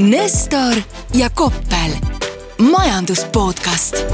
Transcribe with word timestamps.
Nestor 0.00 0.80
ja 1.14 1.28
Koppel, 1.34 1.92
majandus 2.70 3.24
podcast. 3.32 4.06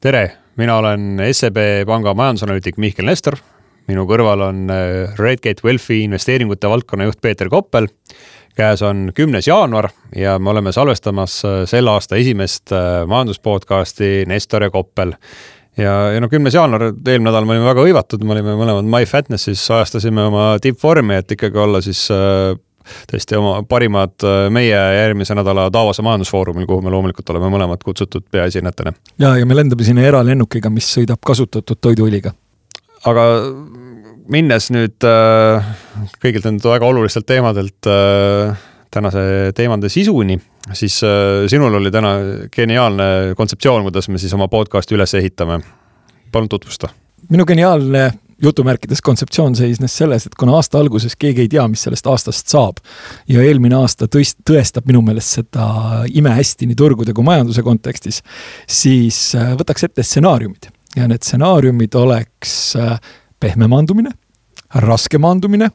tere, 0.00 0.32
mina 0.56 0.76
olen 0.76 1.20
SEB 1.32 1.56
Panga 1.86 2.12
majandusanalüütik 2.14 2.76
Mihkel 2.76 3.08
Nestor. 3.08 3.38
minu 3.88 4.04
kõrval 4.04 4.44
on 4.44 4.68
äh, 4.68 5.14
Redgate 5.16 5.64
Wealthi 5.64 6.02
investeeringute 6.04 6.68
valdkonna 6.68 7.04
juht 7.08 7.20
Peeter 7.20 7.48
Koppel. 7.48 7.88
käes 8.56 8.82
on 8.82 9.10
kümnes 9.14 9.48
jaanuar 9.48 9.88
ja 10.16 10.38
me 10.38 10.50
oleme 10.50 10.72
salvestamas 10.72 11.44
äh, 11.44 11.64
selle 11.64 11.90
aasta 11.90 12.16
esimest 12.16 12.72
äh, 12.72 13.06
majanduspodcasti 13.06 14.26
Nestor 14.26 14.62
ja 14.62 14.70
Koppel 14.70 15.14
ja, 15.76 15.94
ja 16.12 16.20
no 16.20 16.28
kümnes 16.28 16.54
jaanuar, 16.54 16.90
eelmine 16.92 17.30
nädal 17.30 17.48
me 17.48 17.56
olime 17.56 17.70
väga 17.70 17.86
hõivatud, 17.86 18.24
me 18.24 18.36
olime 18.36 18.56
mõlemad 18.58 18.84
MyFitnesses, 18.84 19.64
ajastasime 19.70 20.28
oma 20.28 20.44
tippvormi, 20.60 21.16
et 21.22 21.32
ikkagi 21.32 21.58
olla 21.58 21.80
siis 21.80 22.04
äh, 22.12 22.52
tõesti 23.10 23.38
oma 23.38 23.62
parimad 23.68 24.14
äh, 24.26 24.46
meie 24.54 24.76
järgmise 24.76 25.36
nädala 25.38 25.68
Davose 25.72 26.04
majandusfoorumil, 26.06 26.66
kuhu 26.66 26.84
me 26.84 26.92
loomulikult 26.94 27.34
oleme 27.34 27.50
mõlemad 27.52 27.84
kutsutud 27.84 28.26
peaesinejatena. 28.30 28.92
ja, 29.18 29.36
ja 29.38 29.46
me 29.46 29.56
lendame 29.56 29.84
sinna 29.84 30.06
eralennukiga, 30.08 30.70
mis 30.70 30.90
sõidab 30.96 31.22
kasutatud 31.26 31.80
toiduõliga. 31.80 32.34
aga 33.04 33.28
minnes 34.30 34.68
nüüd 34.74 35.06
äh, 35.06 35.72
kõigilt 36.22 36.46
nendelt 36.46 36.68
väga 36.70 36.88
olulistelt 36.88 37.26
teemadelt 37.28 37.88
äh, 37.90 38.54
tänase 38.92 39.52
teemade 39.56 39.90
sisuni, 39.92 40.36
siis 40.76 41.00
äh, 41.06 41.44
sinul 41.50 41.74
oli 41.80 41.92
täna 41.94 42.14
geniaalne 42.54 43.06
kontseptsioon, 43.38 43.86
kuidas 43.88 44.10
me 44.12 44.20
siis 44.22 44.34
oma 44.36 44.48
podcast'i 44.52 44.96
üles 44.96 45.14
ehitame. 45.18 45.60
palun 46.32 46.48
tutvusta. 46.48 46.88
minu 47.30 47.44
geniaalne 47.44 48.12
jutumärkides 48.42 49.02
kontseptsioon 49.04 49.54
seisnes 49.56 49.94
selles, 49.96 50.26
et 50.26 50.34
kuna 50.38 50.56
aasta 50.58 50.80
alguses 50.80 51.14
keegi 51.18 51.44
ei 51.44 51.50
tea, 51.52 51.64
mis 51.70 51.84
sellest 51.86 52.06
aastast 52.10 52.50
saab 52.52 52.80
ja 53.30 53.42
eelmine 53.44 53.76
aasta 53.78 54.08
tõist-, 54.10 54.40
tõestab 54.48 54.88
minu 54.90 55.02
meelest 55.06 55.38
seda 55.38 55.66
imehästi 56.10 56.68
nii 56.70 56.78
turgude 56.78 57.14
kui 57.14 57.26
majanduse 57.26 57.64
kontekstis, 57.66 58.22
siis 58.66 59.20
äh, 59.38 59.54
võtaks 59.58 59.88
ette 59.88 60.06
stsenaariumid. 60.06 60.70
Ja 60.96 61.06
need 61.08 61.24
stsenaariumid 61.24 61.94
oleks 61.96 62.74
äh, 62.76 62.98
pehme 63.40 63.68
maandumine, 63.70 64.12
raske 64.82 65.20
maandumine 65.22 65.70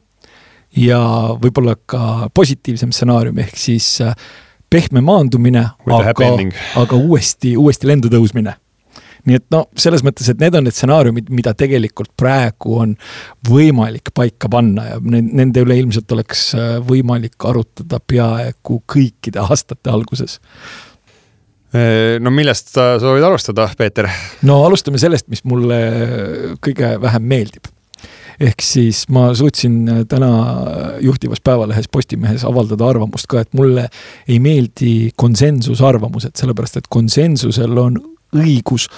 ja 0.76 1.00
võib-olla 1.40 1.74
ka 1.88 2.28
positiivsem 2.34 2.92
stsenaarium, 2.92 3.40
ehk 3.42 3.56
siis 3.58 3.96
äh, 4.04 4.14
pehme 4.70 5.00
maandumine, 5.00 5.64
aga, 5.88 6.30
aga 6.76 6.96
uuesti, 7.00 7.56
uuesti 7.56 7.88
lendu 7.88 8.12
tõusmine 8.12 8.58
nii 9.28 9.38
et 9.40 9.46
no 9.54 9.64
selles 9.78 10.04
mõttes, 10.06 10.28
et 10.30 10.40
need 10.42 10.56
on 10.58 10.66
need 10.66 10.76
stsenaariumid, 10.76 11.30
mida 11.34 11.54
tegelikult 11.58 12.12
praegu 12.18 12.78
on 12.82 12.96
võimalik 13.48 14.12
paika 14.16 14.50
panna 14.52 14.88
ja 14.92 14.98
nende 15.04 15.64
üle 15.64 15.78
ilmselt 15.82 16.16
oleks 16.16 16.50
äh, 16.58 16.76
võimalik 16.84 17.48
arutada 17.48 18.00
peaaegu 18.00 18.82
kõikide 18.88 19.44
aastate 19.44 19.92
alguses. 19.92 20.38
no 22.20 22.30
millest 22.32 22.70
sa 22.72 22.94
soovid 23.00 23.26
alustada, 23.28 23.66
Peeter? 23.76 24.08
no 24.48 24.62
alustame 24.64 24.98
sellest, 24.98 25.28
mis 25.28 25.44
mulle 25.44 25.76
kõige 26.64 26.94
vähem 27.02 27.26
meeldib 27.28 27.68
ehk 28.40 28.62
siis 28.62 29.02
ma 29.12 29.28
suutsin 29.34 29.80
äh, 29.88 30.02
täna 30.08 30.30
juhtivas 31.02 31.40
päevalehes 31.44 31.88
Postimehes 31.92 32.44
avaldada 32.46 32.86
arvamust 32.86 33.26
ka, 33.30 33.42
et 33.42 33.54
mulle 33.56 33.88
ei 34.28 34.38
meeldi 34.42 35.10
konsensusarvamused, 35.18 36.36
sellepärast 36.38 36.78
et 36.78 36.90
konsensusel 36.90 37.78
on 37.82 37.98
õigus 38.36 38.88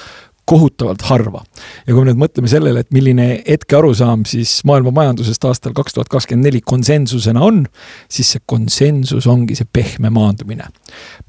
kohutavalt 0.51 1.03
harva. 1.07 1.43
ja 1.87 1.95
kui 1.95 2.03
me 2.03 2.11
nüüd 2.11 2.21
mõtleme 2.25 2.51
sellele, 2.51 2.83
et 2.83 2.91
milline 2.95 3.27
hetkearusaam 3.47 4.25
siis 4.27 4.57
maailma 4.67 4.93
majandusest 4.97 5.45
aastal 5.47 5.75
kaks 5.77 5.95
tuhat 5.95 6.11
kakskümmend 6.11 6.49
neli 6.49 6.63
konsensusena 6.67 7.43
on, 7.47 7.63
siis 8.11 8.33
see 8.35 8.43
konsensus 8.51 9.29
ongi 9.31 9.59
see 9.59 9.69
pehme 9.73 10.11
maandumine. 10.15 10.67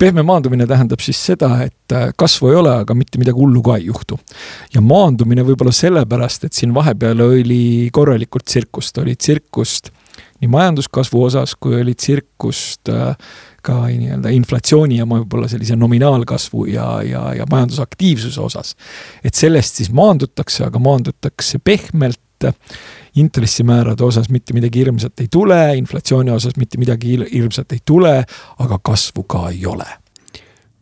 pehme 0.02 0.26
maandumine 0.26 0.66
tähendab 0.70 1.04
siis 1.06 1.22
seda, 1.32 1.52
et 1.68 1.96
äh, 1.98 2.10
kasvu 2.18 2.50
ei 2.50 2.60
ole, 2.64 2.74
aga 2.86 2.98
mitte 2.98 3.22
midagi 3.22 3.38
hullu 3.38 3.62
ka 3.66 3.78
ei 3.78 3.88
juhtu. 3.92 4.18
ja 4.74 4.82
maandumine 4.82 5.46
võib-olla 5.46 5.76
sellepärast, 5.76 6.50
et 6.50 6.58
siin 6.58 6.74
vahepeal 6.74 7.22
oli 7.28 7.90
korralikult 7.94 8.50
tsirkust, 8.50 8.98
oli 9.04 9.16
tsirkust 9.16 9.94
nii 10.42 10.50
majanduskasvu 10.50 11.22
osas, 11.28 11.54
kui 11.62 11.78
oli 11.78 11.94
tsirkust 11.94 12.90
äh, 12.90 13.14
ka 13.62 13.86
nii-öelda 13.88 14.34
inflatsiooni 14.36 14.98
ja 15.00 15.06
võib-olla 15.10 15.50
sellise 15.52 15.78
nominaalkasvu 15.80 16.66
ja, 16.72 16.88
ja, 17.06 17.24
ja 17.38 17.48
majandusaktiivsuse 17.52 18.42
osas. 18.42 18.76
et 19.24 19.38
sellest 19.38 19.82
siis 19.82 19.92
maandutakse, 19.92 20.66
aga 20.66 20.80
maandutakse 20.80 21.60
pehmelt 21.64 22.20
intressimäärade 23.16 24.04
osas 24.04 24.30
mitte 24.30 24.54
midagi 24.58 24.82
hirmsat 24.82 25.20
ei 25.20 25.28
tule, 25.32 25.76
inflatsiooni 25.78 26.32
osas 26.32 26.58
mitte 26.58 26.80
midagi 26.82 27.20
hirmsat 27.34 27.72
ei 27.72 27.84
tule, 27.86 28.24
aga 28.60 28.80
kasvu 28.82 29.24
ka 29.30 29.50
ei 29.50 29.66
ole 29.66 30.01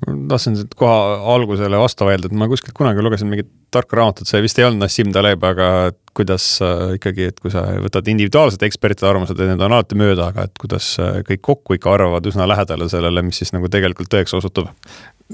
tahtsin 0.06 0.58
kohe 0.80 1.18
algusele 1.34 1.80
vastu 1.80 2.08
vaielda, 2.08 2.30
et 2.30 2.38
ma 2.38 2.48
kuskilt 2.52 2.76
kunagi 2.78 3.04
lugesin 3.04 3.30
mingit 3.32 3.50
tarka 3.74 4.00
raamatut, 4.00 4.28
see 4.30 4.42
vist 4.42 4.60
ei 4.60 4.66
olnud 4.66 4.84
Nassim 4.86 5.12
Taleb, 5.14 5.44
aga 5.46 5.92
kuidas 6.18 6.46
äh, 6.66 6.96
ikkagi, 6.98 7.30
et 7.32 7.40
kui 7.44 7.52
sa 7.54 7.66
võtad 7.84 8.08
individuaalsete 8.12 8.68
ekspertide 8.70 9.08
arvamused, 9.10 9.38
need 9.38 9.60
on 9.60 9.76
alati 9.76 9.98
mööda, 10.00 10.32
aga 10.32 10.48
et 10.48 10.56
kuidas 10.62 10.92
äh, 11.02 11.20
kõik 11.28 11.44
kokku 11.52 11.78
ikka 11.78 11.94
arvavad 11.94 12.26
üsna 12.32 12.48
lähedale 12.50 12.90
sellele, 12.92 13.24
mis 13.26 13.42
siis 13.42 13.54
nagu 13.56 13.70
tegelikult 13.72 14.12
tõeks 14.14 14.36
osutub. 14.40 14.72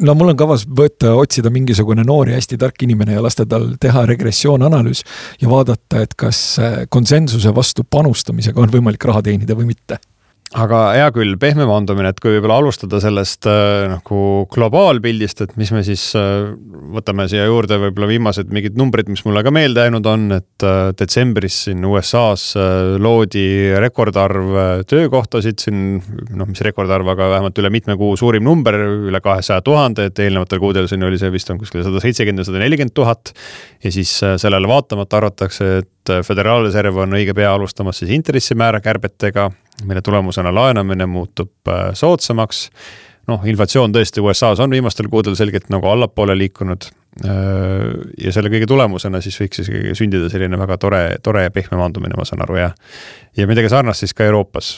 No 0.04 0.12
mul 0.18 0.34
on 0.34 0.40
kavas 0.40 0.66
võtta, 0.68 1.14
otsida 1.16 1.52
mingisugune 1.54 2.04
noor 2.04 2.28
ja 2.28 2.40
hästi 2.40 2.58
tark 2.60 2.82
inimene 2.84 3.16
ja 3.16 3.24
lasta 3.24 3.46
tal 3.48 3.70
teha 3.80 4.04
regressioonanalüüs 4.10 5.06
ja 5.42 5.52
vaadata, 5.52 6.04
et 6.04 6.18
kas 6.20 6.42
äh, 6.60 6.82
konsensuse 6.92 7.56
vastu 7.56 7.88
panustamisega 7.88 8.66
on 8.66 8.74
võimalik 8.74 9.08
raha 9.08 9.24
teenida 9.30 9.56
või 9.56 9.72
mitte 9.72 10.02
aga 10.56 10.80
hea 10.96 11.08
küll, 11.16 11.36
pehme 11.40 11.66
maandumine, 11.68 12.10
et 12.14 12.20
kui 12.24 12.36
võib-olla 12.38 12.60
alustada 12.62 13.00
sellest 13.04 13.48
äh, 13.50 13.88
nagu 13.92 14.20
globaalpildist, 14.54 15.42
et 15.44 15.56
mis 15.60 15.72
me 15.76 15.82
siis 15.86 16.04
äh, 16.18 16.54
võtame 16.96 17.28
siia 17.32 17.48
juurde 17.50 17.78
võib-olla 17.82 18.08
viimased 18.14 18.54
mingid 18.56 18.78
numbrid, 18.80 19.10
mis 19.12 19.26
mulle 19.28 19.44
ka 19.46 19.52
meelde 19.56 19.86
jäänud 19.86 20.08
on, 20.12 20.28
et 20.38 20.66
äh, 20.66 20.92
detsembris 20.98 21.58
siin 21.68 21.84
USA-s 21.88 22.56
loodi 23.02 23.46
rekordarv 23.82 24.86
töökohtasid 24.88 25.66
siin, 25.66 25.82
noh, 26.36 26.48
mis 26.48 26.64
rekordarv, 26.66 27.10
aga 27.16 27.30
vähemalt 27.36 27.60
üle 27.64 27.74
mitme 27.74 27.98
kuu 28.00 28.16
suurim 28.20 28.46
number, 28.48 28.78
üle 29.10 29.22
kahesaja 29.24 29.64
tuhande, 29.66 30.08
et 30.10 30.24
eelnevatel 30.24 30.62
kuudel 30.64 30.88
siin 30.92 31.04
oli 31.04 31.20
see 31.20 31.34
vist 31.34 31.52
on 31.52 31.60
kuskil 31.60 31.84
sada 31.84 32.00
seitsekümmend 32.04 32.46
ja 32.46 32.48
sada 32.48 32.64
nelikümmend 32.64 32.96
tuhat. 32.96 33.34
ja 33.84 33.92
siis 33.92 34.18
sellele 34.22 34.68
vaatamata 34.72 35.20
arvatakse, 35.20 35.70
et 35.84 35.92
Föderaalreserv 36.06 37.00
on 37.02 37.16
õige 37.18 37.34
pea 37.34 37.50
alustamas 37.56 37.98
siis 37.98 38.12
intressimäära 38.14 38.78
kärbetega 38.84 39.50
mille 39.84 40.02
tulemusena 40.02 40.56
laenamine 40.56 41.06
muutub 41.06 41.52
äh, 41.68 41.90
soodsamaks. 41.94 42.70
noh, 43.28 43.42
inflatsioon 43.50 43.94
tõesti 43.94 44.22
USA-s 44.22 44.62
on 44.62 44.70
viimastel 44.70 45.08
kuudel 45.10 45.34
selgelt 45.36 45.72
nagu 45.74 45.88
allapoole 45.90 46.36
liikunud. 46.38 46.86
Äh, 47.26 47.32
ja 48.22 48.34
selle 48.36 48.52
kõige 48.54 48.68
tulemusena 48.70 49.22
siis 49.22 49.40
võiks 49.42 49.62
siis 49.62 49.98
sündida 49.98 50.30
selline 50.30 50.60
väga 50.62 50.78
tore, 50.78 51.02
tore 51.24 51.48
ja 51.48 51.52
pehme 51.52 51.80
maandumine, 51.80 52.18
ma 52.18 52.28
saan 52.28 52.44
aru, 52.46 52.60
ja, 52.60 52.72
ja 53.38 53.48
midagi 53.50 53.72
sarnast 53.72 54.06
siis 54.06 54.14
ka 54.14 54.28
Euroopas. 54.28 54.78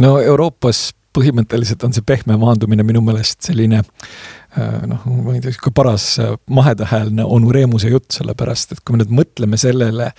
no 0.00 0.18
Euroopas 0.20 0.90
põhimõtteliselt 1.14 1.84
on 1.86 1.92
see 1.94 2.02
pehme 2.02 2.36
maandumine 2.40 2.82
minu 2.82 3.04
meelest 3.06 3.46
selline 3.46 3.84
äh, 3.84 4.80
noh, 4.90 5.04
ma 5.06 5.36
ei 5.36 5.44
tea, 5.44 5.54
sihuke 5.54 5.70
paras 5.74 6.16
mahedahäälne 6.50 7.24
onu 7.24 7.52
Reemuse 7.54 7.92
jutt, 7.92 8.10
sellepärast 8.16 8.74
et 8.74 8.82
kui 8.82 8.96
me 8.96 9.04
nüüd 9.04 9.14
mõtleme 9.22 9.60
sellele, 9.60 10.10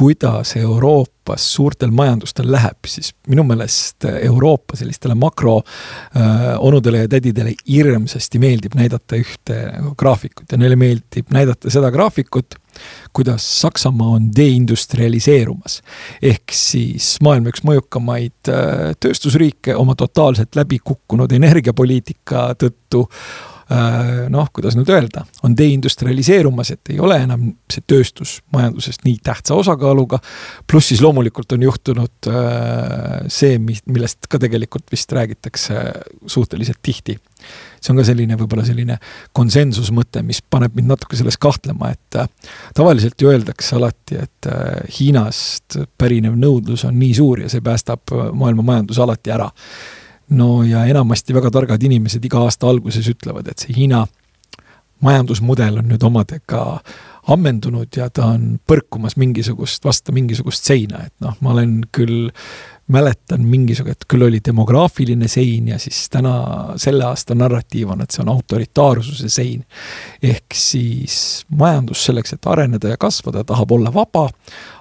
kuidas 0.00 0.56
Euroopas 0.56 1.44
suurtel 1.54 1.90
majandustel 1.92 2.46
läheb, 2.48 2.86
siis 2.88 3.10
minu 3.28 3.42
meelest 3.44 4.06
Euroopa 4.08 4.78
sellistele 4.78 5.14
makroonudele 5.14 7.02
äh, 7.02 7.02
ja 7.04 7.10
tädidele 7.12 7.52
hirmsasti 7.68 8.40
meeldib 8.40 8.78
näidata 8.80 9.18
ühte 9.20 9.58
nagu 9.74 9.92
graafikut 10.00 10.54
ja 10.54 10.58
neile 10.62 10.78
meeldib 10.80 11.28
näidata 11.36 11.68
seda 11.70 11.90
graafikut, 11.92 12.56
kuidas 13.12 13.44
Saksamaa 13.60 14.16
on 14.16 14.30
deindustrialiseerumas. 14.36 15.82
ehk 16.22 16.56
siis 16.56 17.18
maailma 17.20 17.52
üks 17.52 17.66
mõjukamaid 17.68 18.48
äh, 18.48 18.96
tööstusriike 19.04 19.76
oma 19.76 19.98
totaalselt 20.00 20.56
läbi 20.56 20.80
kukkunud 20.80 21.32
energiapoliitika 21.36 22.54
tõttu 22.56 23.04
noh, 24.30 24.48
kuidas 24.52 24.74
nüüd 24.74 24.88
öelda, 24.90 25.22
on 25.46 25.54
deindustrialiseerumas, 25.54 26.72
et 26.74 26.90
ei 26.90 26.98
ole 27.02 27.20
enam 27.22 27.44
see 27.70 27.84
tööstus 27.86 28.40
majandusest 28.54 29.04
nii 29.06 29.20
tähtsa 29.22 29.54
osakaaluga. 29.54 30.18
pluss 30.66 30.90
siis 30.90 31.02
loomulikult 31.02 31.52
on 31.54 31.62
juhtunud 31.62 32.30
äh, 32.30 33.28
see, 33.30 33.58
millest 33.62 34.26
ka 34.28 34.40
tegelikult 34.42 34.90
vist 34.90 35.12
räägitakse 35.12 35.84
suhteliselt 36.26 36.80
tihti. 36.82 37.18
see 37.80 37.94
on 37.94 38.02
ka 38.02 38.04
selline 38.04 38.36
võib-olla 38.40 38.66
selline 38.66 38.98
konsensusmõte, 39.32 40.24
mis 40.26 40.42
paneb 40.42 40.74
mind 40.74 40.90
natuke 40.90 41.16
selles 41.16 41.38
kahtlema, 41.38 41.92
et 41.94 42.18
äh, 42.18 42.28
tavaliselt 42.74 43.22
ju 43.22 43.30
öeldakse 43.30 43.78
alati, 43.78 44.18
et 44.26 44.50
Hiinast 44.98 45.78
pärinev 45.98 46.34
nõudlus 46.34 46.84
on 46.88 46.98
nii 46.98 47.14
suur 47.14 47.46
ja 47.46 47.48
see 47.52 47.62
päästab 47.62 48.10
maailma 48.34 48.66
majanduse 48.66 49.02
alati 49.06 49.30
ära 49.30 49.50
no 50.30 50.62
ja 50.64 50.84
enamasti 50.86 51.34
väga 51.34 51.50
targad 51.50 51.82
inimesed 51.82 52.24
iga 52.24 52.44
aasta 52.46 52.68
alguses 52.70 53.08
ütlevad, 53.10 53.50
et 53.50 53.64
see 53.64 53.76
Hiina 53.76 54.04
majandusmudel 55.04 55.80
on 55.80 55.88
nüüd 55.90 56.02
omadega 56.06 56.64
ammendunud 57.30 57.96
ja 57.96 58.08
ta 58.10 58.30
on 58.34 58.58
põrkumas 58.68 59.16
mingisugust, 59.20 59.84
vastu 59.84 60.12
mingisugust 60.16 60.66
seina, 60.66 61.04
et 61.06 61.14
noh, 61.24 61.36
ma 61.40 61.54
olen 61.54 61.80
küll 61.92 62.30
mäletan 62.90 63.44
mingisugune, 63.46 63.94
et 63.94 64.06
küll 64.10 64.24
oli 64.26 64.40
demograafiline 64.44 65.28
sein 65.28 65.68
ja 65.72 65.78
siis 65.78 66.02
täna, 66.12 66.34
selle 66.80 67.04
aasta 67.06 67.34
narratiiv 67.38 67.92
on, 67.94 68.02
et 68.04 68.14
see 68.14 68.22
on 68.24 68.32
autoritaarsuse 68.34 69.28
sein. 69.32 69.64
ehk 70.22 70.54
siis 70.54 71.46
majandus 71.48 72.04
selleks, 72.08 72.34
et 72.34 72.46
areneda 72.46 72.92
ja 72.92 73.00
kasvada, 73.00 73.44
tahab 73.44 73.72
olla 73.72 73.94
vaba, 73.94 74.28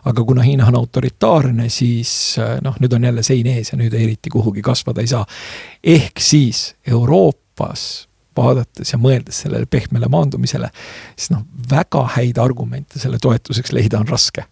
aga 0.05 0.23
kuna 0.23 0.45
Hiina 0.45 0.67
on 0.67 0.79
autoritaarne, 0.81 1.69
siis 1.69 2.11
noh, 2.63 2.77
nüüd 2.79 2.93
on 2.95 3.09
jälle 3.09 3.23
sein 3.23 3.47
ees 3.47 3.73
ja 3.73 3.79
nüüd 3.79 3.93
eriti 3.93 4.29
kuhugi 4.29 4.61
kasvada 4.61 5.01
ei 5.01 5.07
saa. 5.07 5.25
ehk 5.83 6.19
siis 6.19 6.75
Euroopas 6.87 8.07
vaadates 8.37 8.93
ja 8.93 8.99
mõeldes 9.01 9.43
sellele 9.43 9.65
pehmele 9.65 10.07
maandumisele, 10.07 10.69
siis 11.17 11.33
noh, 11.33 11.43
väga 11.71 12.05
häid 12.15 12.37
argumente 12.37 12.99
selle 12.99 13.19
toetuseks 13.21 13.73
leida 13.75 13.99
on 13.99 14.07
raske 14.07 14.45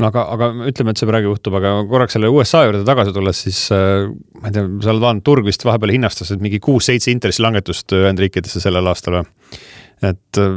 no 0.00 0.10
aga, 0.10 0.26
aga 0.34 0.50
ütleme, 0.70 0.92
et 0.92 1.00
see 1.00 1.08
praegu 1.08 1.32
juhtub, 1.32 1.56
aga 1.60 1.72
korraks 1.90 2.16
selle 2.16 2.30
USA 2.32 2.64
juurde 2.66 2.84
tagasi 2.88 3.14
tulles, 3.16 3.40
siis 3.46 3.62
äh, 3.74 4.10
ma 4.40 4.50
ei 4.50 4.56
tea, 4.56 4.66
sa 4.84 4.92
oled 4.92 5.04
vaadanud, 5.04 5.24
turg 5.26 5.48
vist 5.48 5.64
vahepeal 5.66 5.94
hinnastas, 5.96 6.34
et 6.34 6.44
mingi 6.44 6.60
kuus-seitse 6.62 7.12
intressilangetust 7.14 7.96
Ühendriikidesse 7.96 8.62
sellel 8.62 8.92
aastal 8.92 9.20
või? 9.20 9.26
et 10.04 10.38
äh, 10.42 10.56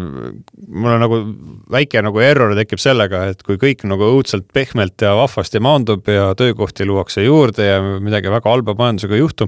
mul 0.68 0.92
on 0.92 1.00
nagu 1.00 1.20
väike 1.72 2.02
nagu 2.04 2.20
error 2.24 2.52
tekib 2.58 2.82
sellega, 2.84 3.24
et 3.32 3.44
kui 3.48 3.56
kõik 3.62 3.86
nagu 3.88 4.10
õudselt 4.18 4.50
pehmelt 4.56 5.00
ja 5.06 5.14
vahvasti 5.16 5.62
maandub 5.64 6.10
ja 6.12 6.34
töökohti 6.40 6.88
luuakse 6.90 7.24
juurde 7.24 7.70
ja 7.70 7.80
midagi 8.04 8.32
väga 8.34 8.52
halba 8.52 8.76
majandusega 8.76 9.16
ei 9.16 9.24
juhtu, 9.24 9.48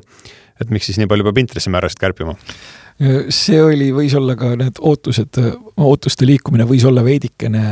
et 0.62 0.72
miks 0.74 0.90
siis 0.90 1.02
nii 1.02 1.10
palju 1.12 1.28
peab 1.28 1.42
intressimäärasid 1.44 2.02
kärpima? 2.02 2.38
see 3.34 3.58
oli, 3.64 3.88
võis 3.96 4.14
olla 4.14 4.36
ka 4.38 4.52
need 4.60 4.78
ootused, 4.78 5.40
ootuste 5.82 6.28
liikumine 6.28 6.68
võis 6.70 6.84
olla 6.86 7.02
veidikene 7.06 7.64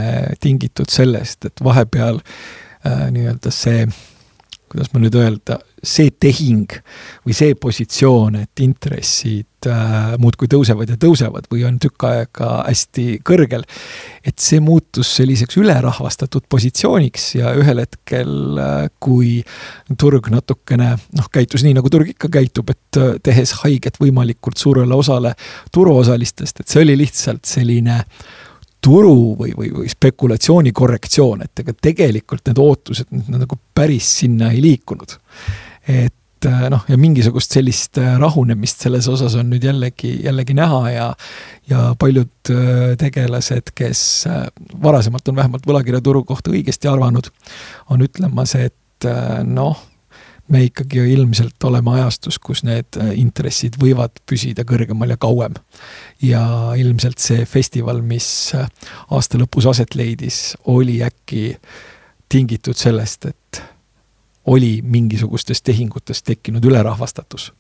tingitud 0.42 0.90
sellest, 0.90 1.46
et 1.46 1.62
vahepeal 1.64 2.18
äh, 2.18 3.04
nii-öelda 3.14 3.52
see, 3.54 3.84
kuidas 4.70 4.92
ma 4.94 5.02
nüüd 5.02 5.16
öelda, 5.18 5.60
see 5.84 6.12
tehing 6.12 6.72
või 7.26 7.36
see 7.36 7.56
positsioon, 7.60 8.36
et 8.44 8.62
intressid 8.64 9.68
äh, 9.70 10.16
muudkui 10.22 10.50
tõusevad 10.52 10.92
ja 10.92 10.98
tõusevad 11.00 11.48
või 11.52 11.64
on 11.68 11.80
tükk 11.82 12.06
aega 12.10 12.50
hästi 12.68 13.20
kõrgel. 13.26 13.64
et 14.26 14.40
see 14.40 14.60
muutus 14.60 15.12
selliseks 15.16 15.58
ülerahvastatud 15.58 16.46
positsiooniks 16.50 17.30
ja 17.40 17.54
ühel 17.58 17.84
hetkel 17.84 18.60
äh,, 18.60 18.90
kui 19.00 19.40
turg 19.98 20.30
natukene 20.34 20.92
noh, 20.98 21.32
käitus 21.32 21.64
nii, 21.66 21.78
nagu 21.80 21.90
turg 21.90 22.12
ikka 22.12 22.32
käitub, 22.40 22.70
et 22.76 23.00
äh, 23.00 23.16
tehes 23.24 23.56
haiget 23.64 24.02
võimalikult 24.02 24.60
suurele 24.60 24.96
osale 24.96 25.34
turuosalistest, 25.72 26.60
et 26.60 26.68
see 26.68 26.84
oli 26.84 27.00
lihtsalt 27.00 27.46
selline 27.48 28.04
turu 28.84 29.36
või, 29.40 29.52
või, 29.58 29.72
või 29.74 29.90
spekulatsiooni 29.92 30.72
korrektsioon, 30.76 31.44
et 31.46 31.64
ega 31.64 31.76
tegelikult 31.76 32.48
need 32.48 32.62
ootused 32.64 33.12
need 33.12 33.44
nagu 33.44 33.60
päris 33.76 34.08
sinna 34.22 34.54
ei 34.56 34.62
liikunud. 34.64 35.18
Et 35.90 36.48
äh, 36.48 36.66
noh, 36.72 36.86
ja 36.88 36.98
mingisugust 37.00 37.56
sellist 37.58 38.00
äh, 38.00 38.16
rahunemist 38.22 38.86
selles 38.86 39.10
osas 39.12 39.36
on 39.40 39.52
nüüd 39.52 39.68
jällegi, 39.68 40.14
jällegi 40.24 40.56
näha 40.58 40.82
ja 40.94 41.10
ja 41.70 41.84
paljud 42.00 42.54
äh, 42.54 42.96
tegelased, 43.00 43.74
kes 43.76 44.04
varasemalt 44.84 45.28
on 45.28 45.42
vähemalt 45.42 45.68
võlakirjaturu 45.68 46.24
kohta 46.30 46.54
õigesti 46.56 46.92
arvanud, 46.92 47.32
on 47.92 48.08
ütlemas, 48.08 48.56
et 48.56 49.08
noh, 49.48 49.78
me 50.50 50.64
ikkagi 50.66 51.04
ilmselt 51.14 51.64
oleme 51.64 51.92
ajastus, 52.00 52.40
kus 52.40 52.64
need 52.66 52.98
intressid 53.14 53.78
võivad 53.82 54.22
püsida 54.30 54.66
kõrgemal 54.68 55.14
ja 55.14 55.18
kauem. 55.18 55.54
ja 56.22 56.42
ilmselt 56.78 57.18
see 57.22 57.46
festival, 57.46 58.02
mis 58.02 58.54
aasta 59.12 59.38
lõpus 59.38 59.70
aset 59.70 59.96
leidis, 59.96 60.58
oli 60.66 61.04
äkki 61.04 61.56
tingitud 62.30 62.78
sellest, 62.78 63.26
et 63.26 63.64
oli 64.50 64.80
mingisugustest 64.84 65.64
tehingutest 65.64 66.26
tekkinud 66.26 66.66
ülerahvastatus 66.66 67.52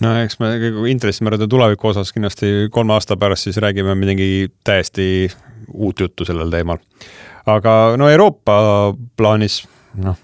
no 0.00 0.14
eks 0.22 0.38
me 0.40 0.48
intressimäärade 0.90 1.48
tuleviku 1.48 1.88
osas 1.88 2.12
kindlasti 2.12 2.68
kolme 2.70 2.92
aasta 2.92 3.16
pärast 3.16 3.48
siis 3.48 3.56
räägime 3.56 3.94
midagi 3.94 4.48
täiesti 4.64 5.30
uut 5.72 6.00
juttu 6.00 6.24
sellel 6.24 6.50
teemal. 6.50 6.78
aga 7.46 7.94
no 7.96 8.08
Euroopa 8.08 8.56
plaanis 9.16 9.68
noh, 10.02 10.18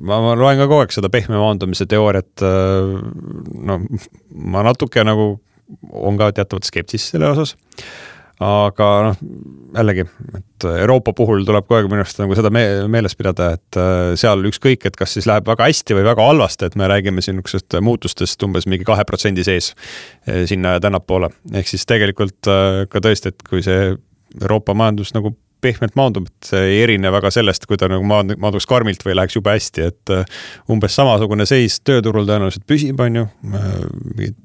ma, 0.00 0.20
ma 0.24 0.34
loen 0.38 0.60
ka 0.60 0.68
kogu 0.68 0.84
aeg 0.84 0.96
seda 0.96 1.12
pehme 1.12 1.38
maandumise 1.40 1.86
teooriat. 1.88 2.44
no 3.70 3.80
ma 4.34 4.66
natuke 4.66 5.04
nagu 5.06 5.36
on 5.92 6.18
ka 6.20 6.30
teatavat 6.36 6.68
skepsist 6.68 7.14
selle 7.14 7.32
osas 7.32 7.56
aga 8.42 8.88
noh, 9.06 9.20
jällegi, 9.76 10.04
et 10.36 10.66
Euroopa 10.68 11.14
puhul 11.16 11.44
tuleb 11.48 11.64
kogu 11.64 11.78
aeg 11.78 11.88
minu 11.88 12.02
arust 12.02 12.18
nagu 12.20 12.36
seda 12.36 12.50
me 12.52 12.64
meeles 12.92 13.16
pidada, 13.16 13.54
et 13.56 13.78
äh, 13.80 14.12
seal 14.20 14.44
ükskõik, 14.50 14.84
et 14.88 14.98
kas 14.98 15.16
siis 15.16 15.28
läheb 15.28 15.48
väga 15.48 15.68
hästi 15.70 15.96
või 15.96 16.04
väga 16.04 16.26
halvasti, 16.26 16.68
et 16.68 16.76
me 16.76 16.88
räägime 16.90 17.24
siin 17.24 17.38
niisugusest 17.38 17.78
muutustest 17.84 18.44
umbes 18.44 18.68
mingi 18.68 18.84
kahe 18.88 19.06
protsendi 19.08 19.44
sees 19.46 19.72
äh, 20.28 20.44
sinna 20.48 20.76
ja 20.76 20.84
tännapoole. 20.84 21.32
ehk 21.54 21.72
siis 21.72 21.88
tegelikult 21.88 22.50
äh, 22.52 22.84
ka 22.92 23.00
tõesti, 23.04 23.32
et 23.32 23.48
kui 23.48 23.64
see 23.64 23.94
Euroopa 24.42 24.76
majandus 24.76 25.14
nagu 25.16 25.32
pehmelt 25.64 25.96
maandub, 25.98 26.28
et 26.28 26.50
see 26.50 26.62
ei 26.70 26.78
erine 26.84 27.10
väga 27.14 27.30
sellest, 27.34 27.66
kui 27.66 27.78
ta 27.80 27.88
nagu 27.90 28.04
maanduks 28.06 28.68
karmilt 28.68 29.02
või 29.06 29.16
läheks 29.16 29.38
jube 29.38 29.54
hästi, 29.54 29.90
et 29.90 30.14
umbes 30.72 30.94
samasugune 30.98 31.46
seis 31.48 31.80
tööturul 31.80 32.28
tõenäoliselt 32.28 32.66
püsib, 32.68 33.00
on 33.02 33.20
ju. 33.22 33.26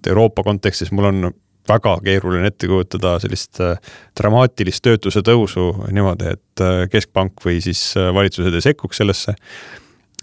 Euroopa 0.07 0.45
kontekstis 0.47 0.93
mul 0.95 1.09
on 1.11 1.31
väga 1.69 1.97
keeruline 2.05 2.49
ette 2.49 2.69
kujutada 2.69 3.15
sellist 3.21 3.61
äh, 3.63 3.77
dramaatilist 4.17 4.83
töötuse 4.85 5.23
tõusu 5.25 5.69
niimoodi, 5.93 6.33
et 6.35 6.63
äh, 6.63 6.81
keskpank 6.91 7.43
või 7.45 7.59
siis 7.63 7.83
äh, 7.99 8.09
valitsused 8.15 8.55
ei 8.55 8.65
sekkuks 8.65 9.01
sellesse. 9.01 9.35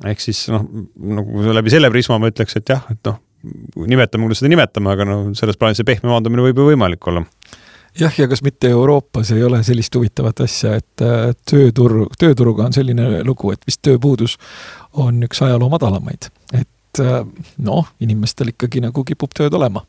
ehk 0.06 0.20
siis 0.22 0.44
noh, 0.52 0.66
nagu 1.18 1.54
läbi 1.54 1.72
selle 1.74 1.90
prisma 1.94 2.18
ma 2.18 2.30
ütleks, 2.32 2.58
et 2.58 2.74
jah, 2.74 2.84
et 2.90 3.00
noh, 3.06 3.20
nimetame, 3.86 4.26
kuidas 4.26 4.42
seda 4.42 4.52
nimetame, 4.52 4.92
aga 4.94 5.06
no 5.06 5.18
selles 5.38 5.58
plaanis 5.58 5.80
see 5.80 5.88
pehme 5.88 6.10
maandumine 6.10 6.44
võib 6.48 6.62
ju 6.62 6.70
võimalik 6.72 7.10
olla 7.10 7.24
jah, 7.98 8.14
ja 8.18 8.28
kas 8.28 8.42
mitte 8.44 8.70
Euroopas 8.70 9.30
ei 9.34 9.44
ole 9.44 9.62
sellist 9.66 9.94
huvitavat 9.94 10.44
asja, 10.44 10.76
et 10.78 11.04
tööturg, 11.50 12.16
tööturuga 12.18 12.68
on 12.68 12.76
selline 12.76 13.22
lugu, 13.26 13.52
et 13.54 13.62
vist 13.66 13.82
tööpuudus 13.86 14.38
on 14.98 15.22
üks 15.26 15.42
ajaloo 15.44 15.70
madalamaid, 15.72 16.30
et 16.52 17.04
noh, 17.62 17.94
inimestel 18.00 18.52
ikkagi 18.54 18.82
nagu 18.82 19.04
kipub 19.06 19.32
tööd 19.36 19.54
olema 19.54 19.84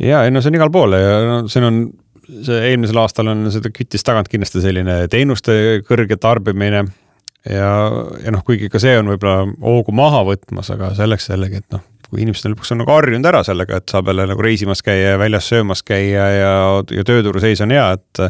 ja, 0.00 0.24
ei 0.24 0.32
no 0.32 0.42
see 0.42 0.52
on 0.52 0.58
igal 0.58 0.72
pool 0.72 0.96
ja 0.96 1.20
no 1.26 1.36
siin 1.50 1.66
on, 1.66 1.78
see 2.46 2.58
eelmisel 2.70 3.00
aastal 3.02 3.30
on 3.32 3.46
seda 3.54 3.72
küttis 3.74 4.04
tagant 4.06 4.30
kindlasti 4.32 4.62
selline 4.64 5.02
teenuste 5.12 5.82
kõrge 5.88 6.18
tarbimine. 6.20 6.84
ja, 7.48 7.70
ja 8.22 8.34
noh, 8.34 8.44
kuigi 8.46 8.70
ka 8.72 8.80
see 8.82 8.96
on 9.00 9.12
võib-olla 9.12 9.46
hoogu 9.62 9.94
maha 9.96 10.22
võtmas, 10.28 10.70
aga 10.74 10.92
selleks 10.98 11.30
jällegi, 11.32 11.62
et 11.62 11.74
noh, 11.76 11.84
kui 12.12 12.20
inimesed 12.26 12.50
lõpuks 12.52 12.74
on 12.74 12.82
nagu 12.82 12.92
harjunud 12.92 13.24
ära 13.30 13.40
sellega, 13.46 13.78
et 13.80 13.88
saab 13.88 14.10
jälle 14.10 14.26
nagu 14.28 14.44
reisimas 14.44 14.84
käia 14.84 15.14
ja 15.14 15.20
väljas 15.20 15.46
söömas 15.48 15.80
käia 15.86 16.26
ja, 16.36 16.50
ja 16.92 17.04
tööturu 17.08 17.40
seis 17.40 17.62
on 17.64 17.72
hea, 17.72 17.86
et 17.96 18.20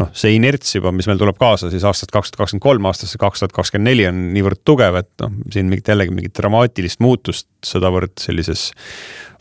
noh, 0.00 0.10
see 0.12 0.34
inerts 0.36 0.76
juba, 0.76 0.92
mis 0.92 1.08
meil 1.08 1.20
tuleb 1.20 1.40
kaasa 1.40 1.70
siis 1.72 1.86
aastast 1.88 2.12
kaks 2.12 2.34
tuhat 2.34 2.42
kakskümmend 2.44 2.66
kolm 2.66 2.90
aastasse 2.90 3.20
kaks 3.22 3.40
tuhat 3.40 3.56
kakskümmend 3.56 3.88
neli 3.88 4.04
on 4.10 4.20
niivõrd 4.36 4.60
tugev, 4.68 5.00
et 5.00 5.24
noh, 5.24 5.32
siin 5.54 5.72
mingit 5.72 5.88
jällegi 5.88 6.12
mingit 6.12 6.36
dramaatilist 6.36 7.00
muutust 7.00 7.48
sedavõrd 7.64 8.18
sellises 8.20 8.68